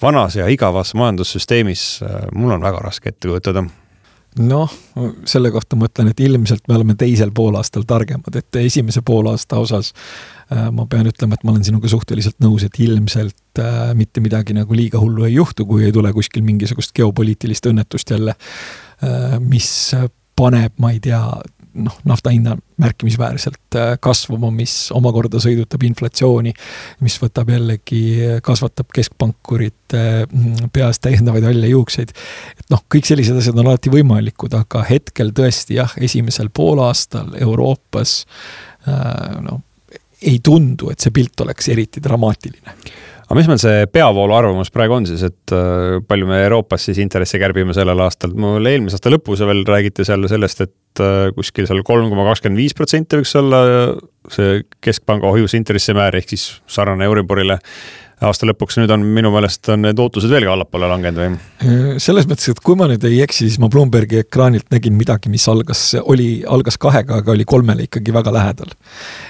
vanas 0.01 0.39
ja 0.39 0.47
igavas 0.47 0.95
majandussüsteemis 0.95 1.85
äh, 2.07 2.25
mul 2.31 2.55
on 2.55 2.63
väga 2.63 2.79
raske 2.87 3.11
ette 3.11 3.27
kujutada. 3.27 3.67
Noh, 4.39 4.71
selle 5.27 5.49
kohta 5.51 5.75
ma 5.75 5.89
ütlen, 5.89 6.13
et 6.13 6.21
ilmselt 6.23 6.69
me 6.71 6.77
oleme 6.77 6.95
teisel 6.95 7.33
poolaastal 7.35 7.83
targemad, 7.83 8.37
et 8.39 8.59
esimese 8.61 9.01
poolaasta 9.03 9.59
osas 9.59 9.91
ma 10.51 10.85
pean 10.89 11.07
ütlema, 11.07 11.37
et 11.37 11.45
ma 11.47 11.53
olen 11.53 11.63
sinuga 11.63 11.91
suhteliselt 11.91 12.41
nõus, 12.43 12.65
et 12.67 12.79
ilmselt 12.83 13.61
äh, 13.61 13.93
mitte 13.97 14.23
midagi 14.23 14.55
nagu 14.57 14.75
liiga 14.75 14.99
hullu 14.99 15.27
ei 15.27 15.37
juhtu, 15.37 15.65
kui 15.69 15.85
ei 15.87 15.95
tule 15.95 16.11
kuskil 16.15 16.43
mingisugust 16.47 16.95
geopoliitilist 16.97 17.71
õnnetust 17.71 18.11
jälle 18.11 18.35
äh,, 18.35 19.37
mis 19.39 19.71
paneb, 20.35 20.75
ma 20.81 20.91
ei 20.91 20.99
tea, 21.03 21.21
noh, 21.85 21.95
nafta 22.07 22.33
hinna 22.33 22.57
märkimisväärselt 22.81 23.77
äh, 23.79 23.93
kasvama, 24.03 24.51
mis 24.51 24.75
omakorda 24.95 25.39
sõidutab 25.39 25.87
inflatsiooni, 25.87 26.51
mis 27.05 27.15
võtab 27.23 27.53
jällegi, 27.55 28.03
kasvatab 28.43 28.91
keskpankurite 28.91 30.05
peas 30.75 30.99
täiendavaid 30.99 31.47
halle 31.47 31.71
juukseid. 31.71 32.11
et 32.59 32.75
noh, 32.75 32.83
kõik 32.91 33.07
sellised 33.07 33.39
asjad 33.39 33.55
on 33.55 33.71
alati 33.71 33.93
võimalikud, 33.93 34.59
aga 34.59 34.83
hetkel 34.89 35.31
tõesti 35.37 35.79
jah, 35.79 35.95
esimesel 35.95 36.51
poolaastal 36.51 37.37
Euroopas 37.39 38.23
äh, 38.83 39.37
noh, 39.47 39.63
ei 40.21 40.39
tundu, 40.43 40.91
et 40.91 40.99
see 41.01 41.13
pilt 41.15 41.45
oleks 41.45 41.71
eriti 41.73 42.03
dramaatiline 42.03 42.75
aga 43.31 43.39
mis 43.39 43.47
meil 43.47 43.61
see 43.63 43.85
peavoolu 43.87 44.35
arvamus 44.35 44.73
praegu 44.75 44.97
on 44.97 45.07
siis, 45.07 45.23
et 45.23 45.53
äh, 45.55 46.01
palju 46.03 46.27
me 46.27 46.41
Euroopas 46.43 46.89
siis 46.89 46.99
intressi 46.99 47.39
kärbime 47.39 47.75
sellel 47.75 48.03
aastal, 48.03 48.35
mul 48.35 48.67
eelmise 48.67 48.99
aasta 48.99 49.13
lõpus 49.13 49.43
veel 49.47 49.63
räägiti 49.67 50.03
seal 50.07 50.27
sellest, 50.31 50.65
et 50.67 51.03
äh, 51.03 51.31
kuskil 51.37 51.69
seal 51.69 51.79
kolm 51.87 52.11
koma 52.11 52.27
kakskümmend 52.27 52.59
viis 52.59 52.75
protsenti 52.75 53.21
võiks 53.21 53.33
olla 53.39 53.63
see 54.35 54.61
keskpanga 54.83 55.31
hoiusintressimäär 55.31 56.19
ehk 56.19 56.35
siis 56.35 56.47
sarnane 56.67 57.07
Euriborile 57.07 57.61
aasta 58.27 58.45
lõpuks, 58.45 58.77
nüüd 58.77 58.91
on 58.93 59.03
minu 59.15 59.31
meelest 59.33 59.71
on 59.73 59.85
need 59.85 59.99
ootused 60.01 60.29
veelgi 60.29 60.49
allapoole 60.51 60.89
langenud 60.91 61.21
või? 61.23 61.31
Äh, 61.63 61.89
selles 62.03 62.27
mõttes, 62.29 62.51
et 62.51 62.61
kui 62.63 62.77
ma 62.77 62.89
nüüd 62.91 63.05
ei 63.07 63.23
eksi, 63.23 63.47
siis 63.47 63.61
ma 63.63 63.71
Bloombergi 63.71 64.21
ekraanilt 64.21 64.67
nägin 64.73 64.97
midagi, 64.97 65.31
mis 65.33 65.47
algas, 65.51 65.87
oli, 66.03 66.33
algas 66.43 66.77
kahega, 66.81 67.23
aga 67.23 67.33
oli 67.33 67.47
kolmele 67.47 67.87
ikkagi 67.87 68.13
väga 68.13 68.35
lähedal. 68.35 68.75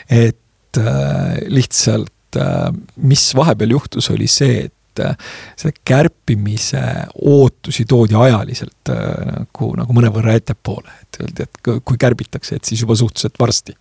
et 0.10 0.40
äh, 0.79 1.39
lihtsalt 1.51 2.37
äh, 2.37 2.69
mis 2.95 3.31
vahepeal 3.35 3.75
juhtus, 3.75 4.09
oli 4.13 4.27
see, 4.31 4.67
et 4.67 5.03
äh, 5.03 5.15
selle 5.59 5.75
kärpimise 5.87 6.81
ootusi 7.21 7.85
toodi 7.89 8.17
ajaliselt 8.17 8.91
nagu, 8.91 9.71
nagu 9.79 9.97
mõnevõrra 9.97 10.35
ettepoole, 10.39 10.93
et 11.03 11.21
öeldi, 11.23 11.47
et 11.47 11.61
kui 11.85 11.99
kärbitakse, 11.99 12.59
et 12.59 12.67
siis 12.67 12.83
juba 12.83 12.97
suhteliselt 12.99 13.39
varsti. 13.39 13.77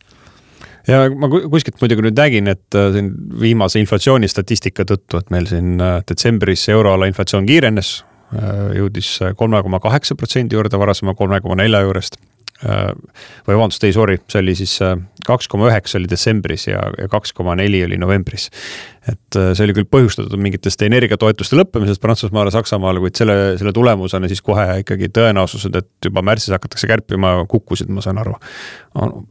Ja 0.89 1.05
ma 1.13 1.29
kuskilt 1.29 1.77
muidugi 1.83 2.07
nüüd 2.07 2.17
nägin, 2.17 2.49
et 2.51 2.77
siin 2.95 3.11
viimase 3.41 3.83
inflatsioonistatistika 3.83 4.87
tõttu, 4.89 5.21
et 5.21 5.29
meil 5.31 5.47
siin 5.47 5.75
detsembris 6.09 6.65
euroala 6.73 7.07
inflatsioon 7.11 7.47
kiirenes, 7.47 7.91
jõudis 8.79 9.13
kolme 9.37 9.61
koma 9.67 9.83
kaheksa 9.83 10.17
protsendi 10.17 10.57
juurde 10.57 10.79
varasema 10.81 11.15
kolme 11.19 11.43
koma 11.45 11.59
nelja 11.61 11.83
juurest 11.85 12.17
või 12.61 13.57
vabandust, 13.57 13.85
ei 13.89 13.95
sorry, 13.97 14.19
see 14.29 14.41
oli 14.43 14.55
siis 14.59 14.75
äh, 14.85 14.93
kaks 15.25 15.49
koma 15.49 15.71
üheksa 15.71 15.97
oli 15.97 16.09
detsembris 16.11 16.67
ja, 16.69 16.83
ja 16.99 17.09
kaks 17.09 17.33
koma 17.37 17.55
neli 17.57 17.81
oli 17.87 17.97
novembris. 18.01 18.51
et 19.09 19.39
äh, 19.39 19.53
see 19.57 19.65
oli 19.65 19.77
küll 19.79 19.89
põhjustatud 19.89 20.37
mingitest 20.41 20.85
energiatoetuste 20.85 21.57
lõppemisest 21.57 22.03
Prantsusmaale, 22.05 22.53
Saksamaale, 22.53 23.01
kuid 23.01 23.17
selle, 23.17 23.39
selle 23.61 23.73
tulemusena 23.77 24.29
siis 24.29 24.45
kohe 24.45 24.83
ikkagi 24.83 25.09
tõenäosused, 25.17 25.81
et 25.81 26.11
juba 26.11 26.25
märtsis 26.27 26.53
hakatakse 26.53 26.91
kärpima, 26.91 27.39
kukkusid, 27.49 27.89
ma 27.89 28.05
saan 28.05 28.21
aru. 28.21 28.37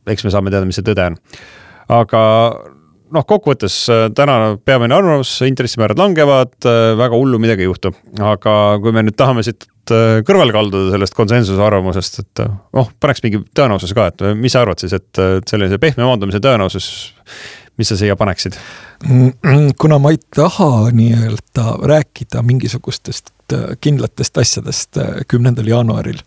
eks 0.10 0.26
me 0.26 0.34
saame 0.34 0.54
teada, 0.54 0.66
mis 0.66 0.82
see 0.82 0.90
tõde 0.90 1.12
on. 1.12 1.22
aga 2.02 2.22
noh, 3.14 3.26
kokkuvõttes 3.30 3.84
täna 4.18 4.40
peamine 4.66 4.98
arvamus, 4.98 5.38
intressimäärad 5.46 6.02
langevad, 6.02 6.56
väga 6.98 7.14
hullu 7.14 7.38
midagi 7.42 7.66
ei 7.66 7.70
juhtu, 7.70 7.94
aga 8.26 8.56
kui 8.82 8.96
me 8.96 9.06
nüüd 9.06 9.18
tahame 9.22 9.46
siit 9.46 9.69
Äh, 9.69 9.69
kõrvale 10.28 10.54
kalduda 10.56 10.94
sellest 10.94 11.16
konsensuse 11.18 11.64
arvamusest, 11.64 12.20
et 12.24 12.44
äh, 12.44 12.52
noh, 12.76 12.92
paneks 13.00 13.24
mingi 13.26 13.42
tõenäosuse 13.58 13.98
ka, 13.98 14.10
et 14.12 14.28
mis 14.40 14.54
sa 14.56 14.64
arvad 14.66 14.82
siis, 14.82 14.94
et 14.98 15.24
sellise 15.50 15.80
pehme 15.82 16.06
maandumise 16.06 16.42
tõenäosus, 16.44 16.90
mis 17.80 17.92
sa 17.92 17.98
siia 18.00 18.18
paneksid? 18.20 18.60
kuna 19.80 19.96
ma 20.04 20.10
ei 20.12 20.18
taha 20.36 20.90
nii-öelda 20.92 21.64
rääkida 21.88 22.42
mingisugustest 22.44 23.32
äh, 23.56 23.78
kindlatest 23.82 24.38
asjadest 24.38 25.00
kümnendal 25.32 25.70
jaanuaril 25.72 26.20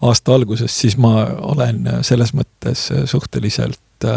aasta 0.00 0.34
alguses, 0.34 0.72
siis 0.80 0.96
ma 0.96 1.26
olen 1.54 1.84
selles 2.02 2.32
mõttes 2.32 2.88
suhteliselt 3.10 4.08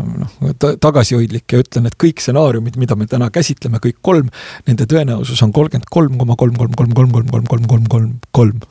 noh, 0.00 0.52
tagasihoidlik 0.80 1.52
ja 1.52 1.62
ütlen, 1.62 1.88
et 1.88 1.96
kõik 2.00 2.22
stsenaariumid, 2.22 2.78
mida 2.80 2.96
me 2.98 3.08
täna 3.10 3.28
käsitleme, 3.34 3.80
kõik 3.82 4.00
kolm, 4.04 4.30
nende 4.68 4.86
tõenäosus 4.88 5.42
on 5.44 5.52
kolmkümmend 5.54 5.90
kolm 5.92 6.20
koma 6.20 6.36
kolm, 6.40 6.56
kolm, 6.58 6.76
kolm, 6.76 6.94
kolm, 6.96 7.12
kolm, 7.12 7.28
kolm, 7.32 7.48
kolm, 7.50 7.66
kolm, 7.72 7.88
kolm, 7.92 8.12
kolm. 8.32 8.62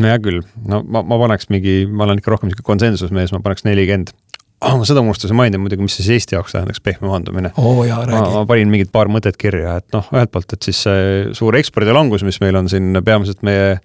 no 0.00 0.10
hea 0.10 0.18
küll, 0.22 0.42
no 0.68 0.82
ma, 0.86 1.04
ma 1.06 1.20
paneks 1.24 1.50
mingi, 1.52 1.84
ma 1.88 2.06
olen 2.08 2.20
ikka 2.20 2.34
rohkem 2.34 2.52
sihuke 2.52 2.66
konsensusmees, 2.66 3.32
ma 3.34 3.42
paneks 3.44 3.66
nelikümmend 3.68 4.12
oh,. 4.60 4.76
ma 4.78 4.86
seda 4.88 5.02
unustasin 5.04 5.38
mainida 5.38 5.60
muidugi, 5.60 5.84
mis 5.86 5.96
siis 5.98 6.10
Eesti 6.16 6.36
jaoks 6.36 6.54
tähendaks 6.56 6.82
pehme 6.84 7.08
maandumine 7.08 7.52
oh,. 7.56 7.80
Ma, 7.88 8.22
ma 8.36 8.44
panin 8.48 8.72
mingid 8.72 8.92
paar 8.92 9.10
mõtet 9.12 9.40
kirja, 9.40 9.78
et 9.80 9.96
noh, 9.96 10.08
ühelt 10.14 10.32
poolt, 10.34 10.56
et 10.56 10.68
siis 10.68 10.84
see 10.86 11.30
suur 11.36 11.56
ekspordilangus, 11.58 12.24
mis 12.26 12.40
meil 12.44 12.60
on 12.60 12.68
siin 12.72 12.92
peamiselt 13.06 13.44
meie 13.46 13.78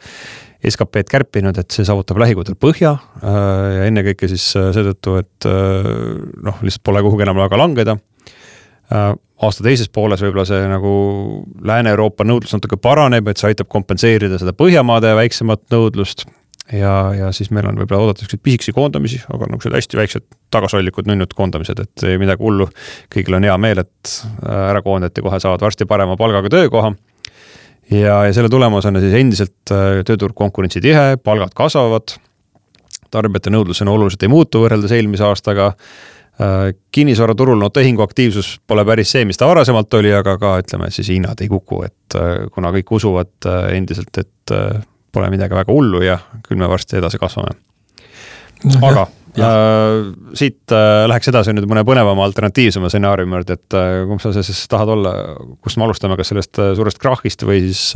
SKP-d 0.69 1.11
kärpinud, 1.11 1.57
et 1.59 1.75
see 1.75 1.85
saavutab 1.87 2.19
lähikuudel 2.21 2.57
põhja 2.59 2.95
äh, 2.95 3.27
ja 3.75 3.89
ennekõike 3.89 4.29
siis 4.31 4.47
äh, 4.59 4.71
seetõttu, 4.75 5.17
et 5.21 5.49
äh, 5.49 5.91
noh, 6.45 6.61
lihtsalt 6.65 6.85
pole 6.87 7.03
kuhugi 7.05 7.25
enam 7.27 7.39
väga 7.41 7.59
langeda. 7.59 7.97
aasta 8.85 9.63
teises 9.65 9.89
pooles 9.89 10.21
võib-olla 10.21 10.43
see 10.45 10.65
nagu 10.69 10.89
Lääne-Euroopa 11.65 12.23
nõudlus 12.23 12.53
natuke 12.53 12.77
paraneb, 12.77 13.27
et 13.27 13.41
see 13.41 13.49
aitab 13.49 13.67
kompenseerida 13.73 14.37
seda 14.37 14.53
Põhjamaade 14.53 15.15
väiksemat 15.17 15.63
nõudlust 15.73 16.27
ja, 16.69 16.93
ja 17.17 17.31
siis 17.33 17.49
meil 17.49 17.65
on 17.65 17.79
võib-olla 17.81 18.03
oodata 18.03 18.21
siukseid 18.21 18.43
pisikesi 18.45 18.75
koondamisi, 18.77 19.23
aga 19.25 19.49
niisugused 19.49 19.79
hästi 19.79 19.99
väiksed 20.01 20.27
tagasihoidlikud 20.53 21.09
nunnud 21.09 21.33
koondamised, 21.33 21.81
et 21.81 22.05
midagi 22.21 22.45
hullu. 22.45 22.69
kõigil 23.13 23.39
on 23.39 23.49
hea 23.49 23.57
meel, 23.57 23.81
et 23.81 24.15
ära 24.45 24.85
koondati, 24.85 25.25
kohe 25.25 25.41
saavad 25.41 25.65
varsti 25.65 25.89
parema 25.89 26.17
palgaga 26.21 26.53
töökoha 26.53 26.93
ja, 27.91 28.25
ja 28.25 28.33
selle 28.33 28.49
tulemusena 28.49 29.01
siis 29.03 29.15
endiselt 29.19 29.73
äh, 29.73 30.01
tööturg 30.07 30.35
konkurentsitihe, 30.37 31.17
palgad 31.23 31.55
kasvavad. 31.55 32.17
tarbijate 33.15 33.51
nõudlusena 33.53 33.91
oluliselt 33.93 34.23
ei 34.25 34.31
muutu 34.31 34.65
võrreldes 34.65 34.91
eelmise 34.91 35.23
aastaga. 35.23 35.73
Äh, 36.41 36.73
kinnisvaraturul 36.91 37.59
no 37.59 37.69
tehinguaktiivsus 37.69 38.59
pole 38.67 38.85
päris 38.85 39.11
see, 39.15 39.25
mis 39.25 39.37
ta 39.39 39.47
varasemalt 39.47 39.93
oli, 39.93 40.11
aga 40.13 40.37
ka 40.37 40.57
ütleme 40.63 40.89
siis 40.91 41.13
hinnad 41.13 41.41
ei 41.41 41.51
kuku, 41.51 41.83
et 41.87 42.17
äh, 42.19 42.47
kuna 42.51 42.73
kõik 42.75 42.91
usuvad 42.97 43.51
endiselt, 43.71 44.17
et 44.17 44.55
pole 45.15 45.29
midagi 45.31 45.55
väga 45.55 45.71
hullu 45.71 46.01
ja 46.03 46.19
küll 46.43 46.59
me 46.59 46.67
varsti 46.69 46.99
edasi 46.99 47.21
kasvame. 47.21 47.55
aga 48.81 49.07
Äh, 49.35 50.13
siit 50.37 50.71
äh, 50.71 51.03
läheks 51.09 51.29
edasi 51.31 51.53
nüüd 51.55 51.67
mõne 51.67 51.83
põnevama 51.87 52.23
alternatiivsema 52.29 52.89
stsenaariumi 52.91 53.35
juurde, 53.35 53.59
et 53.59 53.75
äh, 53.77 53.99
kumb 54.07 54.23
sa 54.23 54.31
siis 54.35 54.63
tahad 54.71 54.93
olla, 54.95 55.13
kust 55.65 55.79
me 55.79 55.87
alustame, 55.87 56.15
kas 56.19 56.31
sellest 56.31 56.61
suurest 56.79 56.99
krahhist 57.03 57.43
või 57.47 57.65
siis 57.67 57.89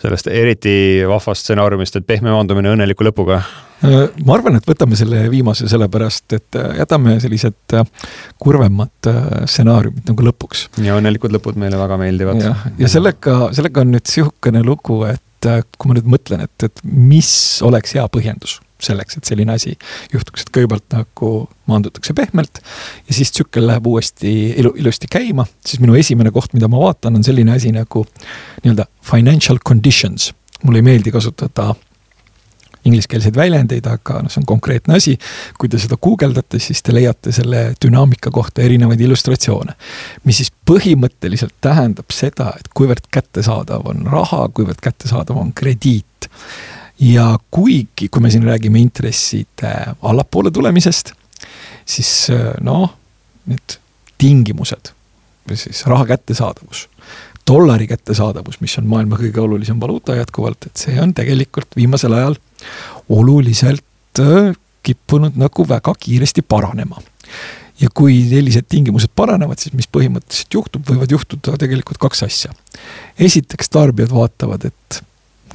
sellest 0.00 0.30
eriti 0.32 0.72
vahvast 1.08 1.44
stsenaariumist, 1.44 2.00
et 2.00 2.06
pehme 2.08 2.32
maandumine 2.32 2.72
õnneliku 2.74 3.06
lõpuga? 3.06 3.42
ma 3.80 4.34
arvan, 4.34 4.58
et 4.58 4.66
võtame 4.68 4.96
selle 4.98 5.22
viimase 5.32 5.64
sellepärast, 5.70 6.34
et 6.36 6.58
jätame 6.76 7.14
sellised 7.22 7.76
kurvemad 8.40 9.08
stsenaariumid 9.48 10.10
nagu 10.10 10.26
lõpuks. 10.26 10.66
ja 10.84 10.98
õnnelikud 11.00 11.32
lõpud 11.36 11.60
meile 11.60 11.78
väga 11.80 12.00
meeldivad. 12.00 12.42
ja, 12.44 12.56
ja 12.80 12.90
sellega, 12.92 13.38
sellega 13.56 13.84
on 13.86 13.94
nüüd 13.94 14.10
sihukene 14.10 14.64
lugu, 14.66 15.04
et 15.08 15.48
kui 15.78 15.88
ma 15.92 15.96
nüüd 15.96 16.10
mõtlen, 16.12 16.44
et, 16.48 16.68
et 16.68 16.84
mis 16.84 17.30
oleks 17.64 17.96
hea 17.96 18.04
põhjendus 18.12 18.58
selleks, 18.84 19.18
et 19.18 19.30
selline 19.30 19.54
asi 19.54 19.74
juhtuks, 20.12 20.46
et 20.46 20.52
kõigepealt 20.54 20.86
nagu 20.94 21.32
maandutakse 21.70 22.14
pehmelt 22.16 22.62
ja 23.06 23.16
siis 23.16 23.32
tsükkel 23.34 23.66
läheb 23.70 23.86
uuesti 23.86 24.32
ilu, 24.62 24.74
ilusti 24.80 25.10
käima, 25.10 25.46
siis 25.66 25.82
minu 25.82 25.98
esimene 25.98 26.32
koht, 26.34 26.54
mida 26.56 26.68
ma 26.70 26.80
vaatan, 26.82 27.20
on 27.20 27.26
selline 27.26 27.54
asi 27.56 27.72
nagu 27.76 28.06
nii-öelda 28.64 28.88
financial 29.12 29.60
conditions. 29.66 30.32
mulle 30.62 30.78
ei 30.78 30.82
meeldi 30.82 31.10
kasutada 31.10 31.74
ingliskeelseid 32.84 33.36
väljendeid, 33.36 33.86
aga 33.86 34.22
noh, 34.24 34.32
see 34.32 34.40
on 34.40 34.48
konkreetne 34.48 34.96
asi. 34.96 35.16
kui 35.58 35.68
te 35.68 35.78
seda 35.80 35.98
guugeldate, 36.00 36.60
siis 36.62 36.82
te 36.82 36.94
leiate 36.94 37.32
selle 37.32 37.70
dünaamika 37.84 38.32
kohta 38.32 38.62
erinevaid 38.64 39.00
illustratsioone. 39.00 39.76
mis 40.24 40.40
siis 40.40 40.52
põhimõtteliselt 40.70 41.56
tähendab 41.60 42.12
seda, 42.14 42.52
et 42.58 42.70
kuivõrd 42.74 43.10
kättesaadav 43.12 43.88
on 43.92 44.06
raha, 44.10 44.46
kuivõrd 44.54 44.80
kättesaadav 44.82 45.36
on 45.36 45.52
krediit 45.52 46.30
ja 47.00 47.38
kuigi, 47.50 48.08
kui 48.08 48.22
me 48.22 48.30
siin 48.30 48.44
räägime 48.44 48.80
intresside 48.80 49.72
allapoole 50.02 50.50
tulemisest, 50.50 51.12
siis 51.88 52.30
äh, 52.34 52.52
noh, 52.64 52.90
need 53.50 53.78
tingimused 54.20 54.92
või 55.48 55.56
siis 55.58 55.82
raha 55.88 56.04
kättesaadavus, 56.12 56.86
dollari 57.48 57.88
kättesaadavus, 57.90 58.60
mis 58.60 58.76
on 58.78 58.90
maailma 58.90 59.18
kõige 59.18 59.40
olulisem 59.42 59.80
valuuta 59.80 60.18
jätkuvalt, 60.18 60.68
et 60.68 60.84
see 60.84 61.00
on 61.00 61.14
tegelikult 61.16 61.72
viimasel 61.76 62.14
ajal 62.18 62.36
oluliselt 63.08 64.20
äh, 64.20 64.52
kippunud 64.82 65.40
nagu 65.40 65.66
väga 65.68 65.94
kiiresti 66.00 66.42
paranema 66.42 67.00
ja 67.80 67.88
kui 67.94 68.18
sellised 68.28 68.68
tingimused 68.68 69.12
paranevad, 69.16 69.60
siis 69.60 69.72
mis 69.76 69.88
põhimõtteliselt 69.88 70.56
juhtub, 70.56 70.84
võivad 70.88 71.12
juhtuda 71.12 71.56
tegelikult 71.60 72.00
kaks 72.02 72.24
asja. 72.26 72.52
esiteks 73.18 73.72
tarbijad 73.72 74.12
vaatavad, 74.12 74.68
et 74.68 75.00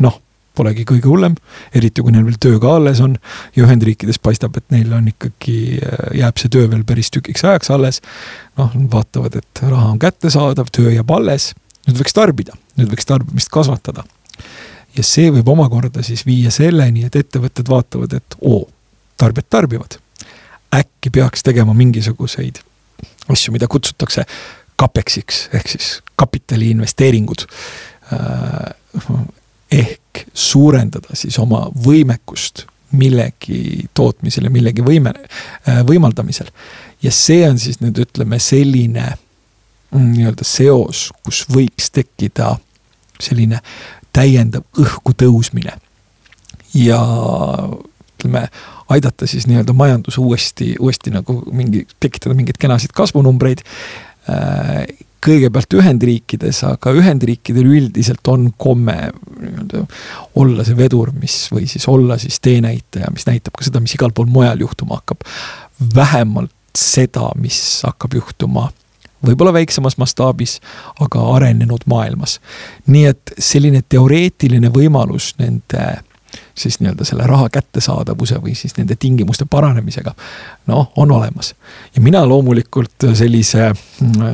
noh, 0.01 0.17
polegi 0.55 0.85
kõige 0.87 1.09
hullem, 1.09 1.35
eriti 1.75 2.03
kui 2.03 2.13
neil 2.15 2.25
veel 2.27 2.39
töö 2.41 2.59
ka 2.63 2.75
alles 2.79 3.01
on 3.03 3.17
ja 3.55 3.65
Ühendriikides 3.65 4.19
paistab, 4.23 4.57
et 4.59 4.65
neil 4.73 4.93
on 4.95 5.09
ikkagi, 5.11 5.57
äh, 5.81 6.05
jääb 6.21 6.41
see 6.41 6.51
töö 6.53 6.69
veel 6.71 6.85
päris 6.87 7.11
tükiks 7.13 7.45
ajaks 7.45 7.71
alles. 7.75 8.01
noh, 8.57 8.71
nad 8.73 8.91
vaatavad, 8.91 9.35
et 9.35 9.63
raha 9.63 9.91
on 9.93 9.99
kättesaadav, 9.99 10.71
töö 10.75 10.93
jääb 10.93 11.11
alles, 11.11 11.53
nüüd 11.87 11.99
võiks 12.01 12.15
tarbida, 12.15 12.55
nüüd 12.79 12.91
võiks 12.93 13.07
tarbimist 13.07 13.51
kasvatada. 13.53 14.05
ja 14.95 15.03
see 15.03 15.31
võib 15.31 15.49
omakorda 15.51 16.03
siis 16.03 16.25
viia 16.25 16.51
selleni, 16.51 17.05
et 17.05 17.15
ettevõtted 17.15 17.69
vaatavad, 17.69 18.13
et 18.13 18.39
oo, 18.41 18.65
tarbijad 19.17 19.49
tarbivad. 19.49 19.99
äkki 20.75 21.09
peaks 21.09 21.43
tegema 21.43 21.73
mingisuguseid 21.73 22.59
asju, 23.29 23.53
mida 23.55 23.67
kutsutakse 23.67 24.25
CAPEX-iks 24.79 25.49
ehk 25.55 25.69
siis 25.71 25.91
kapitaliinvesteeringud 26.19 27.45
äh, 28.13 29.95
ehk 30.15 30.27
suurendada 30.33 31.15
siis 31.15 31.37
oma 31.39 31.65
võimekust 31.85 32.65
millegi 32.95 33.89
tootmisel 33.93 34.47
ja 34.47 34.53
millegi 34.53 34.83
võime, 34.85 35.13
äh, 35.67 35.81
võimaldamisel. 35.87 36.47
ja 37.01 37.11
see 37.11 37.43
on 37.49 37.59
siis 37.59 37.81
nüüd 37.81 37.97
ütleme 37.99 38.39
selline 38.39 39.17
mm, 39.91 40.11
nii-öelda 40.13 40.45
seos, 40.47 41.09
kus 41.23 41.43
võiks 41.51 41.91
tekkida 41.91 42.55
selline 43.19 43.59
täiendav 44.13 44.63
õhku 44.79 45.13
tõusmine. 45.17 45.75
ja 46.73 47.01
ütleme, 48.15 48.47
aidata 48.89 49.27
siis 49.27 49.47
nii-öelda 49.47 49.73
majandus 49.73 50.17
uuesti, 50.17 50.75
uuesti 50.79 51.11
nagu 51.11 51.41
mingi, 51.51 51.87
tekitada 51.99 52.35
mingeid 52.35 52.57
kenasid 52.61 52.95
kasvunumbreid 52.95 53.65
äh, 54.29 54.85
kõigepealt 55.23 55.75
Ühendriikides, 55.77 56.61
aga 56.67 56.93
Ühendriikidel 56.95 57.67
üldiselt 57.67 58.27
on 58.31 58.49
komme 58.57 58.95
nii-öelda 59.39 59.85
olla 60.41 60.65
see 60.67 60.77
vedur, 60.77 61.11
mis 61.19 61.45
või 61.53 61.69
siis 61.71 61.87
olla 61.91 62.17
siis 62.21 62.39
teenäitaja, 62.43 63.11
mis 63.13 63.27
näitab 63.29 63.57
ka 63.57 63.67
seda, 63.67 63.81
mis 63.83 63.95
igal 63.97 64.13
pool 64.15 64.29
mujal 64.31 64.63
juhtuma 64.65 64.99
hakkab. 65.01 65.25
vähemalt 65.95 66.51
seda, 66.77 67.31
mis 67.39 67.81
hakkab 67.83 68.13
juhtuma 68.13 68.69
võib-olla 69.25 69.53
väiksemas 69.55 69.97
mastaabis, 69.97 70.59
aga 71.01 71.23
arenenud 71.35 71.85
maailmas. 71.89 72.39
nii 72.87 73.05
et 73.05 73.33
selline 73.39 73.81
teoreetiline 73.89 74.69
võimalus 74.69 75.33
nende 75.39 76.03
siis 76.57 76.79
nii-öelda 76.79 77.05
selle 77.07 77.27
raha 77.27 77.49
kättesaadavuse 77.49 78.39
või 78.43 78.55
siis 78.55 78.77
nende 78.77 78.95
tingimuste 78.99 79.45
paranemisega. 79.49 80.15
noh, 80.67 80.91
on 80.95 81.11
olemas 81.11 81.53
ja 81.95 82.01
mina 82.01 82.25
loomulikult 82.27 83.09
sellise 83.13 83.73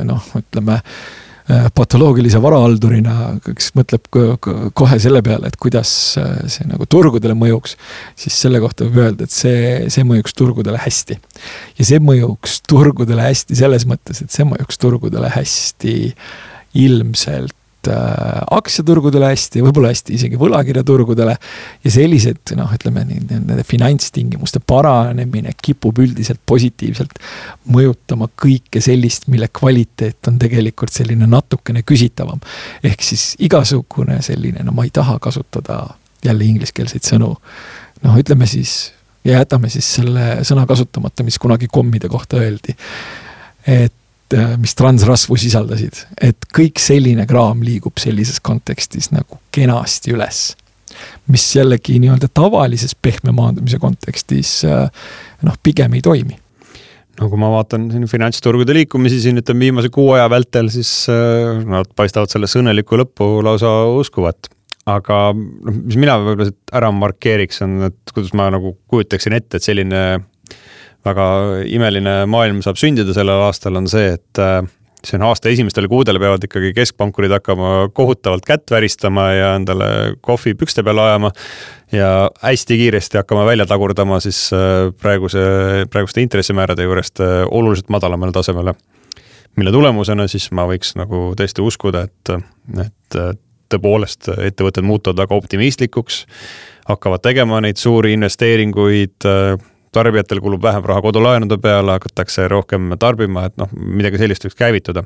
noh, 0.04 0.30
ütleme 0.38 0.80
Äh, 1.50 1.64
patoloogilise 1.74 2.38
varahaldurina, 2.38 3.14
kes 3.42 3.72
mõtleb 3.74 4.04
kohe 4.78 4.98
selle 5.02 5.24
peale, 5.26 5.48
et 5.50 5.56
kuidas 5.58 5.90
äh, 6.20 6.36
see 6.52 6.68
nagu 6.70 6.86
turgudele 6.86 7.34
mõjuks. 7.34 7.74
siis 8.14 8.36
selle 8.44 8.60
kohta 8.62 8.86
võib 8.86 9.00
öelda, 9.02 9.26
et 9.26 9.34
see, 9.34 9.88
see 9.90 10.06
mõjuks 10.06 10.36
turgudele 10.38 10.78
hästi. 10.78 11.18
ja 11.80 11.88
see 11.88 11.98
mõjuks 11.98 12.60
turgudele 12.70 13.26
hästi 13.26 13.58
selles 13.58 13.88
mõttes, 13.90 14.22
et 14.22 14.30
see 14.30 14.46
mõjuks 14.46 14.78
turgudele 14.78 15.32
hästi 15.34 15.96
ilmselt 16.78 17.58
äh, 17.90 18.42
aktsiaturgudele 18.56 19.30
hästi, 19.32 19.62
võib-olla 19.64 19.92
hästi 19.92 20.16
isegi 20.16 20.38
võlakirjaturgudele. 20.40 21.36
ja 21.84 21.90
sellised 21.90 22.54
noh, 22.58 22.70
ütleme 22.74 23.04
nende 23.08 23.64
finantstingimuste 23.66 24.60
paranemine 24.66 25.54
kipub 25.62 25.98
üldiselt 26.02 26.40
positiivselt 26.46 27.18
mõjutama 27.72 28.28
kõike 28.44 28.82
sellist, 28.84 29.28
mille 29.32 29.48
kvaliteet 29.48 30.30
on 30.30 30.38
tegelikult 30.42 30.92
selline 30.92 31.26
natukene 31.26 31.82
küsitavam. 31.82 32.40
ehk 32.82 33.02
siis 33.02 33.32
igasugune 33.38 34.20
selline, 34.22 34.64
no 34.64 34.72
ma 34.72 34.84
ei 34.84 34.90
taha 34.90 35.18
kasutada 35.18 35.84
jälle 36.24 36.44
ingliskeelseid 36.44 37.06
sõnu. 37.06 37.36
noh, 38.02 38.18
ütleme 38.18 38.46
siis 38.46 38.92
ja 39.24 39.38
jätame 39.38 39.70
siis 39.70 39.88
selle 39.94 40.42
sõna 40.46 40.66
kasutamata, 40.66 41.24
mis 41.26 41.38
kunagi 41.38 41.68
kommide 41.70 42.08
kohta 42.08 42.42
öeldi. 42.42 42.76
et 43.66 43.94
mis 44.60 44.74
transrasvu 44.78 45.36
sisaldasid, 45.40 46.02
et 46.20 46.48
kõik 46.54 46.80
selline 46.82 47.26
kraam 47.30 47.62
liigub 47.66 48.00
sellises 48.00 48.40
kontekstis 48.44 49.10
nagu 49.14 49.40
kenasti 49.54 50.14
üles. 50.16 50.52
mis 51.26 51.44
jällegi 51.56 51.96
nii-öelda 52.02 52.28
tavalises 52.34 52.94
pehme 52.94 53.32
maandumise 53.32 53.78
kontekstis 53.80 54.60
äh, 54.68 54.90
noh, 55.42 55.54
pigem 55.62 55.94
ei 55.96 56.02
toimi 56.04 56.36
no 57.20 57.28
kui 57.32 57.40
ma 57.40 57.50
vaatan 57.52 57.86
siin 57.92 58.08
finantsturgude 58.10 58.74
liikumisi 58.76 59.20
siin 59.22 59.40
ütleme 59.40 59.68
viimase 59.68 59.92
kuu 59.92 60.10
aja 60.16 60.28
vältel, 60.32 60.68
siis 60.72 60.90
äh, 61.12 61.62
nad 61.68 61.88
paistavad 61.96 62.32
sellesse 62.32 62.60
õnnelikku 62.60 62.98
lõppu 63.00 63.30
lausa 63.44 63.70
uskuvat. 63.98 64.50
aga 64.86 65.16
noh, 65.32 65.80
mis 65.84 65.96
mina 65.96 66.18
võib-olla 66.20 66.52
ära 66.74 66.90
markeeriks, 66.92 67.62
on, 67.64 67.80
et 67.88 68.14
kuidas 68.14 68.32
ma 68.36 68.50
nagu 68.50 68.76
kujutaksin 68.90 69.36
ette, 69.38 69.56
et 69.56 69.64
selline 69.64 70.02
väga 71.06 71.26
imeline 71.66 72.22
maailm 72.30 72.62
saab 72.64 72.78
sündida 72.80 73.14
sellel 73.16 73.46
aastal, 73.48 73.76
on 73.80 73.88
see, 73.90 74.12
et 74.16 74.40
äh, 74.42 74.62
see 75.06 75.18
on 75.18 75.26
aasta 75.26 75.50
esimestel 75.50 75.88
kuudel 75.90 76.18
peavad 76.22 76.44
ikkagi 76.46 76.72
keskpankurid 76.76 77.32
hakkama 77.34 77.88
kohutavalt 77.94 78.46
kätt 78.46 78.70
väristama 78.70 79.26
ja 79.34 79.52
endale 79.58 79.88
kohvi 80.20 80.54
pükste 80.58 80.84
peale 80.86 81.02
ajama. 81.02 81.32
ja 81.92 82.30
hästi 82.42 82.76
kiiresti 82.76 83.18
hakkama 83.20 83.44
välja 83.46 83.66
tagurdama 83.66 84.20
siis 84.20 84.50
äh, 84.54 84.92
praeguse, 85.02 85.38
praeguste 85.90 86.22
intressimäärade 86.22 86.82
juurest 86.82 87.20
äh, 87.20 87.46
oluliselt 87.50 87.88
madalamale 87.88 88.32
tasemele. 88.32 88.74
mille 89.56 89.72
tulemusena 89.72 90.28
siis 90.28 90.50
ma 90.50 90.66
võiks 90.66 90.94
nagu 90.96 91.32
tõesti 91.36 91.60
uskuda, 91.60 92.06
et, 92.06 92.30
et 92.86 93.18
tõepoolest 93.72 94.28
ettevõtted 94.38 94.84
muutuvad 94.84 95.18
väga 95.24 95.34
optimistlikuks, 95.34 96.24
hakkavad 96.88 97.22
tegema 97.24 97.60
neid 97.60 97.76
suuri 97.76 98.12
investeeringuid 98.12 99.28
tarbijatel 99.92 100.40
kulub 100.40 100.62
vähem 100.64 100.84
raha 100.88 101.02
kodulaenude 101.04 101.58
peale, 101.62 101.96
hakatakse 101.98 102.48
rohkem 102.50 102.94
tarbima, 103.00 103.46
et 103.48 103.56
noh, 103.60 103.72
midagi 103.72 104.20
sellist 104.22 104.46
võiks 104.46 104.58
käivituda. 104.58 105.04